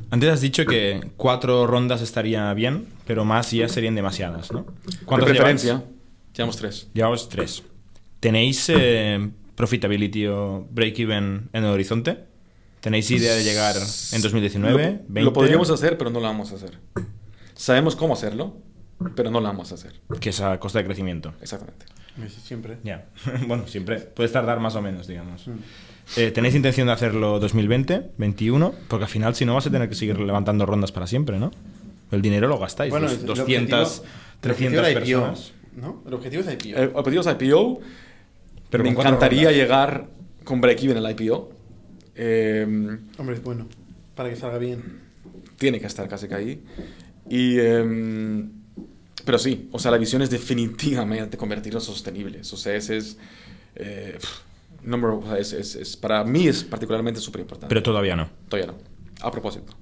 [0.10, 4.62] Antes has dicho que cuatro rondas estaría bien, pero más ya serían demasiadas, ¿no?
[4.86, 5.90] De ¿Cuántas preferencia, lleváis?
[6.34, 6.88] llevamos tres.
[6.94, 7.64] Llevamos tres.
[8.22, 12.20] ¿Tenéis eh, profitability o break-even en el horizonte?
[12.80, 14.72] ¿Tenéis idea de llegar en 2019?
[14.72, 14.78] Lo,
[15.10, 15.22] 20?
[15.22, 16.78] lo podríamos hacer, pero no lo vamos a hacer.
[17.54, 18.56] Sabemos cómo hacerlo,
[19.16, 19.94] pero no lo vamos a hacer.
[20.20, 21.34] Que es a costa de crecimiento.
[21.42, 21.86] Exactamente.
[22.44, 22.78] Siempre.
[22.84, 23.06] Ya.
[23.48, 24.00] bueno, siempre.
[24.00, 25.48] Puedes tardar más o menos, digamos.
[25.48, 25.52] Mm.
[26.18, 28.74] Eh, ¿Tenéis intención de hacerlo 2020, 21?
[28.88, 31.52] Porque al final, si no, vas a tener que seguir levantando rondas para siempre, ¿no?
[32.12, 32.92] El dinero lo gastáis.
[32.92, 35.52] Bueno, dos- el 200, objetivo- el 300 objetivo era IPO, personas.
[35.76, 36.04] ¿no?
[36.06, 36.78] El objetivo es IPO.
[36.80, 37.80] El objetivo es IPO.
[38.72, 39.56] Pero me encantaría rondas.
[39.56, 40.08] llegar
[40.44, 41.52] con break-even al IPO.
[42.16, 43.68] Eh, Hombre, es bueno.
[44.16, 45.00] Para que salga bien.
[45.58, 46.64] tiene que estar casi que ahí.
[47.30, 48.52] Y, em,
[49.26, 52.52] pero sí, o sea, la visión es definitivamente convertirnos sostenibles.
[52.54, 53.18] O sea, ese es...
[53.76, 54.18] eh,
[54.84, 57.70] number, o sea, es, es- es- para mí es particularmente súper importante.
[57.70, 58.30] Pero todavía no.
[58.50, 58.78] Todavía no.
[59.26, 59.74] A propósito.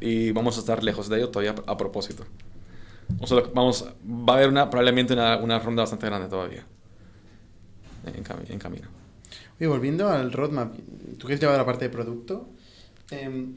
[0.00, 2.24] Y vamos a estar lejos de ello todavía a propósito.
[3.20, 6.66] O sea, vamos, va a haber una, probablemente una, una ronda bastante grande todavía.
[8.06, 8.14] En,
[8.52, 8.88] en camino.
[9.58, 10.74] Oye, volviendo al roadmap,
[11.18, 12.48] tú que has llevado la parte de producto,
[13.10, 13.54] em,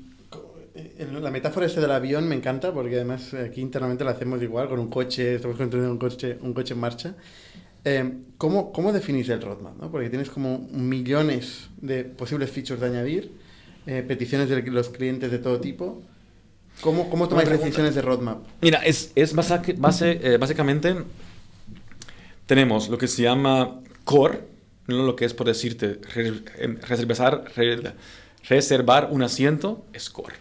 [0.75, 4.67] eh, la metáfora esta del avión me encanta porque además aquí internamente la hacemos igual
[4.69, 7.15] con un coche, estamos construyendo un coche, un coche en marcha.
[7.83, 9.77] Em, ¿cómo, ¿Cómo definís el roadmap?
[9.79, 9.91] no?
[9.91, 13.31] Porque tienes como millones de posibles features de añadir,
[13.87, 16.01] eh, peticiones de los clientes de todo tipo.
[16.81, 18.39] ¿Cómo, cómo tomáis decisiones de roadmap?
[18.61, 20.95] Mira, es, es basa- base, eh, básicamente
[22.45, 24.39] tenemos lo que se llama core,
[24.87, 25.99] no lo que es por decirte
[26.57, 27.93] em, reservar, re-
[28.47, 30.35] reservar un asiento es core,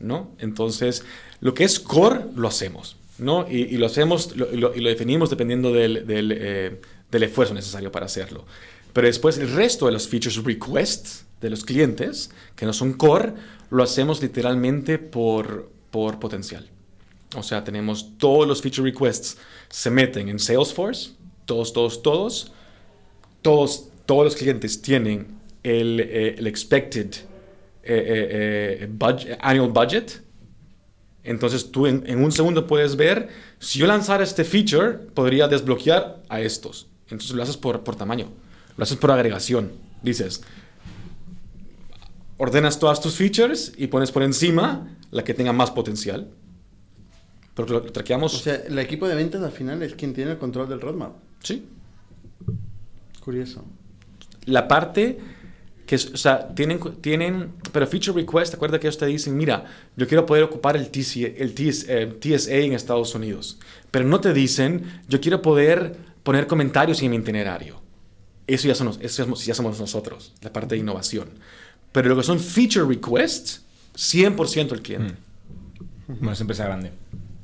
[0.00, 0.30] ¿no?
[0.38, 1.04] Entonces,
[1.40, 3.46] lo que es core lo hacemos, ¿no?
[3.50, 6.80] Y, y lo hacemos lo- y lo, y lo definimos dependiendo del, del, eh,
[7.10, 8.46] del esfuerzo necesario para hacerlo.
[8.92, 13.32] Pero después el resto de los features requests de los clientes, que no son core,
[13.70, 16.68] lo hacemos literalmente por, por potencial.
[17.34, 19.38] O sea, tenemos todos los feature requests
[19.70, 21.12] se meten en Salesforce,
[21.46, 22.52] todos, todos, todos.
[23.42, 25.26] Todos, todos los clientes tienen
[25.62, 27.08] el, eh, el expected
[27.84, 30.22] eh, eh, budget- annual budget.
[31.24, 33.28] Entonces tú en, en un segundo puedes ver,
[33.60, 36.88] si yo lanzara este feature, podría desbloquear a estos.
[37.04, 38.28] Entonces lo haces por, por tamaño,
[38.76, 39.72] lo haces por agregación.
[40.02, 40.42] Dices,
[42.38, 46.28] ordenas todas tus features y pones por encima la que tenga más potencial.
[47.54, 48.34] Porque lo traqueamos.
[48.34, 51.12] O sea, el equipo de ventas al final es quien tiene el control del roadmap.
[51.42, 51.66] sí.
[53.24, 53.64] Curioso.
[54.46, 55.18] La parte
[55.86, 59.64] que, es- o sea, tienen, tienen, pero feature request, acuerda que ellos te dicen, mira,
[59.96, 63.58] yo quiero poder ocupar el, TC, el TS, eh, TSA en Estados Unidos.
[63.90, 67.80] Pero no te dicen, yo quiero poder poner comentarios en mi itinerario.
[68.46, 71.28] Eso ya, somos, eso ya somos- nosotros, la parte de innovación.
[71.92, 73.62] Pero lo que son feature requests,
[73.94, 75.14] 100% el cliente.
[76.08, 76.90] Bueno, es empresa grande.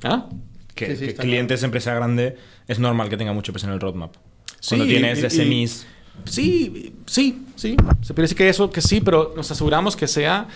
[0.03, 0.27] ¿Ah?
[0.75, 3.73] Que, Sí, sí, que está clientes empresa grande es normal que tenga mucho peso en
[3.73, 4.15] el roadmap.
[4.67, 5.85] Cuando Sí, tienes y- y- SMEs.
[6.25, 7.75] Sí, sí, sí.
[8.01, 10.47] Se puede decir que eso, que sí, pero nos aseguramos que sea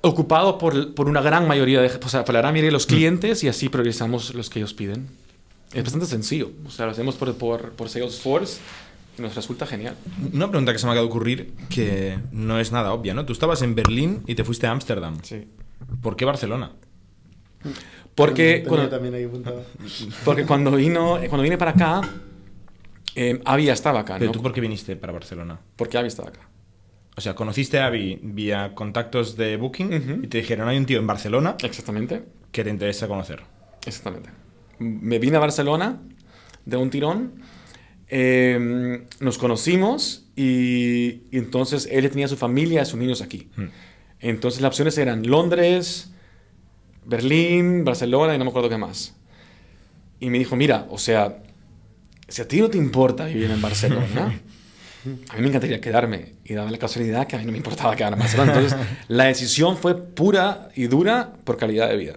[0.00, 2.86] ocupado por, por una gran mayoría de, o sea, por la gran mayoría de los
[2.86, 5.06] clientes y así priorizamos los que ellos piden.
[5.72, 6.50] Es bastante sencillo.
[6.66, 8.60] O sea, lo hacemos por, por, por Salesforce
[9.18, 9.96] y nos resulta genial.
[10.32, 13.24] Una pregunta que se me acaba de ocurrir que no es nada obvia, ¿no?
[13.24, 15.18] Tú estabas en Berlín y te fuiste a Ámsterdam.
[15.22, 15.46] Sí.
[16.02, 16.72] ¿Por qué Barcelona?
[18.14, 19.32] Porque Tenía cuando, también.
[20.24, 22.00] Porque cuando vino, cuando vine para acá,
[23.16, 24.32] Eh, Avi estaba acá, Pero ¿no?
[24.32, 25.60] tú, ¿por qué viniste para Barcelona?
[25.76, 26.48] Porque Avi estaba acá.
[27.16, 30.98] O sea, conociste a Avi vía contactos de Booking y te dijeron, hay un tío
[30.98, 32.24] en Barcelona Exactamente.
[32.50, 33.42] que te interesa conocer.
[33.86, 34.30] Exactamente.
[34.80, 36.00] Me vine a Barcelona
[36.64, 37.34] de un tirón.
[38.08, 43.48] eh, nos conocimos y, y entonces él tenía su familia y sus niños aquí.
[43.56, 43.66] Hmm.
[44.18, 46.10] Entonces las opciones eran Londres,
[47.04, 49.14] Berlín, Barcelona y no me acuerdo qué más.
[50.20, 51.42] Y me dijo, mira, o sea,
[52.28, 54.40] si a ti no te importa vivir en Barcelona,
[55.28, 56.34] a mí me encantaría quedarme.
[56.44, 58.54] Y daba la casualidad que a mí no me importaba quedarme en Barcelona.
[58.54, 62.16] Entonces la decisión fue pura y dura por calidad de vida.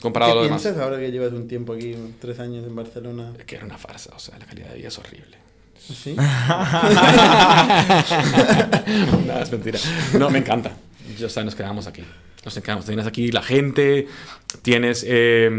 [0.00, 0.62] Comparado a ¿Qué lo demás.
[0.62, 3.34] piensas ahora que llevas un tiempo aquí, tres años en Barcelona?
[3.46, 5.36] Que era una farsa, o sea, la calidad de vida es horrible.
[5.78, 6.14] ¿Sí?
[6.14, 6.24] no,
[9.40, 9.78] es mentira.
[10.18, 10.72] No, me encanta.
[11.18, 12.02] Yo, o sea, nos quedamos aquí.
[12.44, 12.86] Nos quedamos.
[12.86, 14.06] Tienes aquí la gente,
[14.62, 15.50] tienes, eh,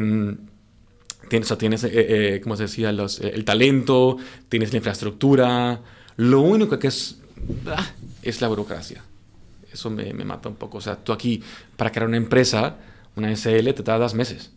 [1.31, 1.89] tienes, o sea, tienes eh,
[2.35, 2.91] eh, ¿cómo se decía?
[2.91, 4.17] Los, eh, el talento,
[4.49, 5.79] tienes la infraestructura.
[6.17, 7.19] Lo único que es,
[7.67, 7.89] ah,
[8.21, 9.01] es la burocracia.
[9.71, 10.79] Eso me, me mata un poco.
[10.79, 11.41] O sea, tú aquí,
[11.77, 12.75] para crear una empresa,
[13.15, 14.51] una SL, te tardas meses.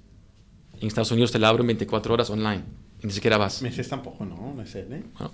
[0.81, 2.65] En Estados Unidos te la abren 24 horas online.
[3.01, 3.63] Y ni siquiera vas.
[3.63, 4.57] Meses tampoco, ¿no?
[4.67, 5.05] Sé, ¿eh?
[5.17, 5.31] Bueno,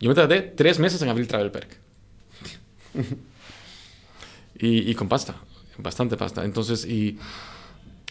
[0.00, 1.76] yo me tardé tres meses en abrir Travel Perk.
[4.58, 5.36] y, y con pasta,
[5.76, 6.46] bastante pasta.
[6.46, 7.18] Entonces, y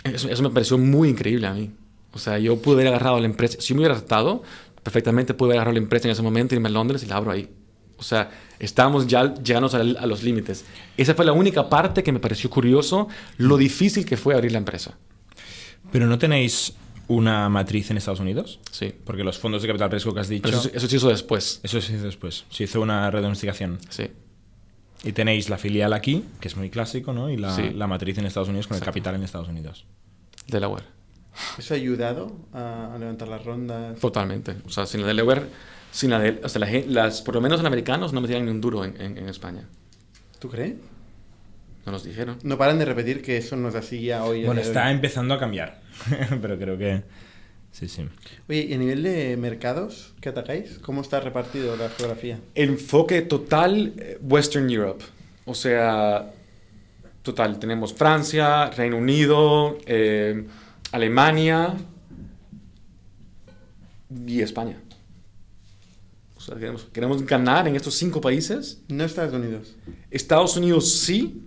[0.03, 1.71] eso, eso me pareció muy increíble a mí.
[2.15, 4.41] O sea, yo pude haber agarrado la empresa, si me hubiera tratado,
[4.81, 7.29] perfectamente pude haber agarrado la empresa en ese momento, irme a Londres y la abro
[7.31, 7.47] ahí.
[7.97, 10.65] O sea, estábamos ya llegando a, a los límites.
[10.97, 13.07] Esa fue la única parte que me pareció curioso,
[13.37, 14.97] lo difícil que fue abrir la empresa.
[15.91, 16.73] ¿Pero no tenéis
[17.07, 18.59] una matriz en Estados Unidos?
[18.71, 18.93] Sí.
[19.03, 20.49] Porque los fondos de capital riesgo que has dicho...
[20.49, 21.59] Eso, eso se hizo después.
[21.63, 22.45] Eso se hizo después.
[22.49, 23.77] Se hizo una redomesticación.
[23.89, 24.07] Sí.
[25.03, 27.29] Y tenéis la filial aquí, que es muy clásico, ¿no?
[27.29, 27.69] Y la, Sí.
[27.75, 28.91] la matriz en Estados Unidos con el Exacto.
[28.93, 29.85] capital en Estados Unidos.
[30.47, 30.85] Delaware.
[31.57, 33.99] ¿Eso ha ayudado a, a levantar las rondas?
[33.99, 34.55] Totalmente.
[34.65, 35.43] O sea, sin la Delaware,
[35.91, 38.45] sin la de, o sea, la gen- las, por lo menos los americanos no metían
[38.45, 39.67] ni un duro en, en- en España.
[40.39, 40.73] ¿Tú crees?
[41.85, 42.37] No nos dijeron.
[42.43, 44.43] No paran de repetir que eso no es así ya hoy.
[44.43, 44.93] a Bueno, está hoy.
[44.93, 45.81] empezando a cambiar.
[46.41, 47.03] Pero creo que...
[47.71, 48.07] Sí, sí.
[48.47, 50.79] Oye, ¿y a nivel de mercados que atacáis?
[50.79, 52.39] ¿Cómo está repartido la geografía?
[52.55, 55.03] Enfoque total eh, Western Europe.
[55.45, 56.31] O sea,
[57.21, 57.59] total.
[57.59, 60.45] Tenemos Francia, Reino Unido, eh,
[60.95, 61.75] Alemania
[64.25, 64.77] y España.
[66.37, 68.81] O sea, queremos, queremos ganar en estos cinco países.
[68.87, 69.75] No Estados Unidos.
[70.09, 71.41] Estados Unidos sí,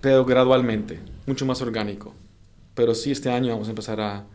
[0.00, 2.12] pero gradualmente, mucho más orgánico.
[2.74, 4.26] Pero sí este año vamos a empezar a,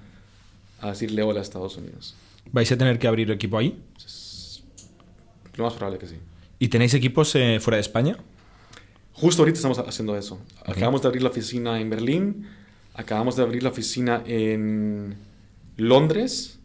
[0.80, 2.16] a decirle hola a Estados Unidos.
[2.54, 3.84] ¿Vais a tener que abrir equipo ahí?
[5.56, 6.16] Lo más probable que sí.
[6.58, 8.18] ¿Y tenéis equipos eh, fuera de España?
[9.12, 10.40] Justo ahorita estamos haciendo eso.
[10.66, 12.48] Acabamos de abrir la oficina en Berlín,
[12.98, 15.16] acabamos de abrir la oficina en
[15.78, 16.60] Londres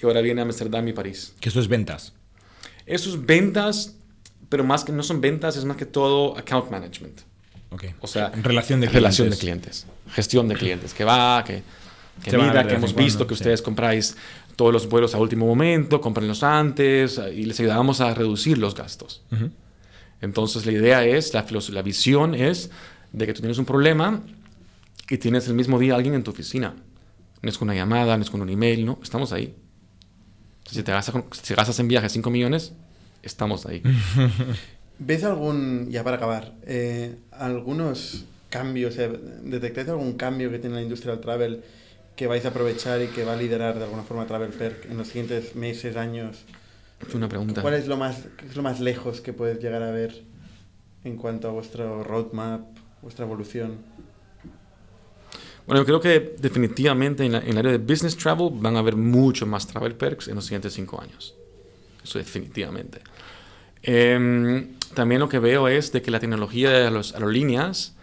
[0.00, 1.34] y ahora viene Amsterdam y París.
[1.40, 2.12] Que esto es ventas.
[2.86, 3.96] Eso es ventas,
[4.48, 7.20] pero más que no son ventas, es más que todo account management.
[7.70, 7.84] Ok.
[8.00, 9.84] O sea, relación de relación de clientes.
[9.84, 11.62] clientes, gestión de clientes, que va, que,
[12.22, 13.40] que Se mira, que hemos cuando, visto que sí.
[13.40, 14.16] ustedes compráis
[14.54, 19.22] todos los vuelos a último momento, cómprenlos antes y les ayudamos a reducir los gastos.
[19.32, 19.50] Ujú.
[20.20, 22.70] Entonces la idea es, la, la visión es
[23.12, 24.22] de que tú tienes un problema
[25.08, 26.74] y tienes el mismo día a alguien en tu oficina.
[27.42, 29.54] No es con una llamada, no es con un email, no, estamos ahí.
[30.70, 32.72] Si te gastas, con- si gastas en viaje 5 millones,
[33.22, 33.82] estamos ahí.
[34.98, 39.10] ¿Ves algún, ya para acabar, eh, algunos cambios, eh,
[39.42, 41.62] detectáis algún cambio que tiene la industria del travel
[42.16, 44.96] que vais a aprovechar y que va a liderar de alguna forma Travel Perk en
[44.96, 46.44] los siguientes meses, años?
[47.06, 47.60] Es una pregunta.
[47.60, 50.22] ¿Cuál es lo más, es lo más lejos que puedes llegar a ver
[51.04, 52.62] en cuanto a vuestro roadmap,
[53.02, 53.76] vuestra evolución?
[55.66, 58.80] Bueno, yo creo que definitivamente en, la- en el área de business travel van a
[58.80, 61.34] haber mucho más travel perks en los siguientes cinco años.
[62.04, 63.00] Eso definitivamente.
[63.82, 67.94] Em, también lo que veo es de que la tecnología de las aerolíneas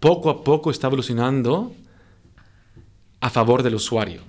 [0.00, 1.72] poco a poco está evolucionando
[3.20, 4.20] a favor del usuario.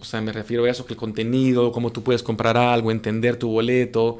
[0.00, 3.36] O sea, me refiero a eso, que el contenido, cómo tú puedes comprar algo, entender
[3.38, 4.18] tu boleto,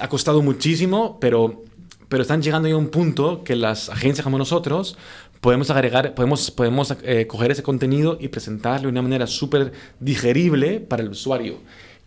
[0.00, 1.64] ha costado muchísimo, pero,
[2.08, 4.96] pero están llegando ya a un punto que las agencias como nosotros
[5.44, 10.80] podemos agregar, podemos, podemos eh, coger ese contenido y presentarlo de una manera súper digerible
[10.80, 11.58] para el usuario.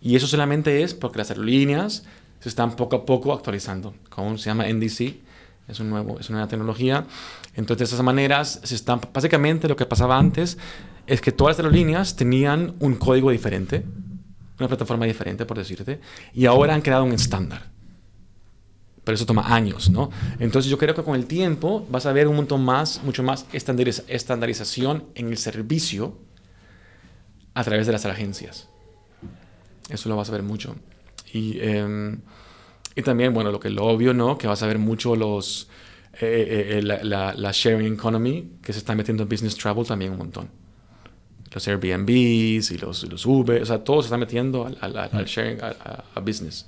[0.02, 2.02] Y eso solamente es porque las aerolíneas
[2.40, 3.94] se están poco a poco actualizando.
[4.10, 5.14] Como se llama NDC,
[5.68, 7.06] es, un nuevo, es una nueva tecnología.
[7.54, 10.58] Entonces, de esas maneras, se están, básicamente lo que pasaba antes
[11.06, 13.84] es que todas las aerolíneas tenían un código diferente,
[14.58, 16.00] una plataforma diferente, por decirte,
[16.34, 17.77] y ahora han creado un estándar.
[19.08, 20.10] Pero eso toma años, ¿no?
[20.38, 23.46] Entonces yo creo que con el tiempo vas a ver un montón más, mucho más
[23.54, 26.18] estandariz- estandarización en el servicio
[27.54, 28.68] a través de las agencias.
[29.88, 30.76] Eso lo vas a ver mucho.
[31.32, 32.20] Y, em,
[32.94, 34.36] y también, bueno, lo que es lo obvio, ¿no?
[34.36, 35.70] Que vas a ver mucho los,
[36.20, 39.86] eh, eh, eh, la, la, la sharing economy que se está metiendo en business travel
[39.86, 40.50] también un montón.
[41.50, 45.24] Los Airbnbs y los, los Uber, o sea, todo se está metiendo al, al, al
[45.24, 46.66] sharing, a, a, business.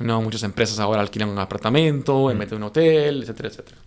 [0.00, 2.36] No, muchas empresas ahora alquilan un apartamento, mm.
[2.36, 3.78] meten un hotel, etcétera, etcétera.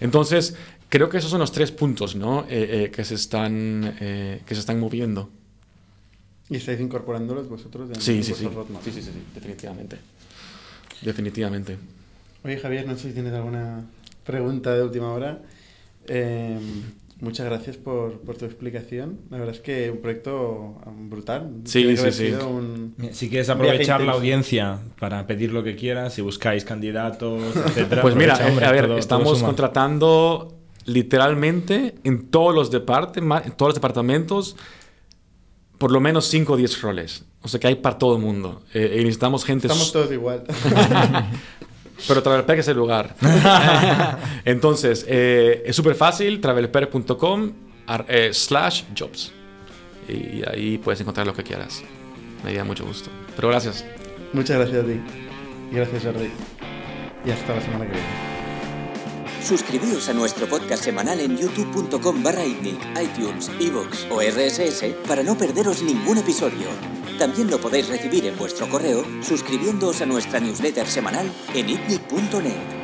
[0.00, 0.56] Entonces,
[0.88, 2.42] creo que esos son los tres puntos, ¿no?
[2.48, 5.28] Eh, eh, que, se están, eh, que se están moviendo.
[6.50, 7.90] ¿Y estáis incorporándolos vosotros?
[7.90, 8.48] En sí, sí, sí.
[8.84, 9.98] sí, sí, sí, definitivamente.
[11.02, 11.76] Definitivamente.
[12.42, 13.84] Oye, Javier, no sé si tienes alguna
[14.24, 15.42] pregunta de última hora.
[17.20, 19.18] Muchas gracias por, por, tu explicación.
[19.30, 21.50] La verdad es que un proyecto brutal.
[21.64, 22.32] Sí, sí, sí.
[22.32, 28.02] Un, si quieres aprovechar la audiencia para pedir lo que quieras, si buscáis candidatos, etcétera.
[28.02, 30.54] Pues mira, hombre, a ver, todo, estamos todo contratando
[30.84, 34.56] literalmente en todos los, en todos los departamentos
[35.78, 37.24] por lo menos 5 o 10 roles.
[37.42, 38.62] O sea que hay para todo el mundo.
[38.74, 39.68] Eh, y necesitamos gente...
[39.68, 40.44] Estamos todos igual.
[42.06, 43.16] Pero Travelperk es el lugar.
[44.44, 47.52] Entonces, eh, es súper fácil, travelperk.com
[48.08, 49.32] eh, slash jobs.
[50.08, 51.82] Y ahí puedes encontrar lo que quieras.
[52.44, 53.10] Me da mucho gusto.
[53.36, 53.84] Pero gracias.
[54.32, 55.00] Muchas gracias a ti.
[55.70, 56.30] Y gracias, Jordi.
[57.26, 58.28] Y hasta la semana que viene.
[59.42, 65.82] Suscribíos a nuestro podcast semanal en youtube.com barra iTunes, iVoox o RSS para no perderos
[65.82, 66.97] ningún episodio.
[67.18, 72.77] También lo podéis recibir en vuestro correo suscribiéndoos a nuestra newsletter semanal en itnic.net.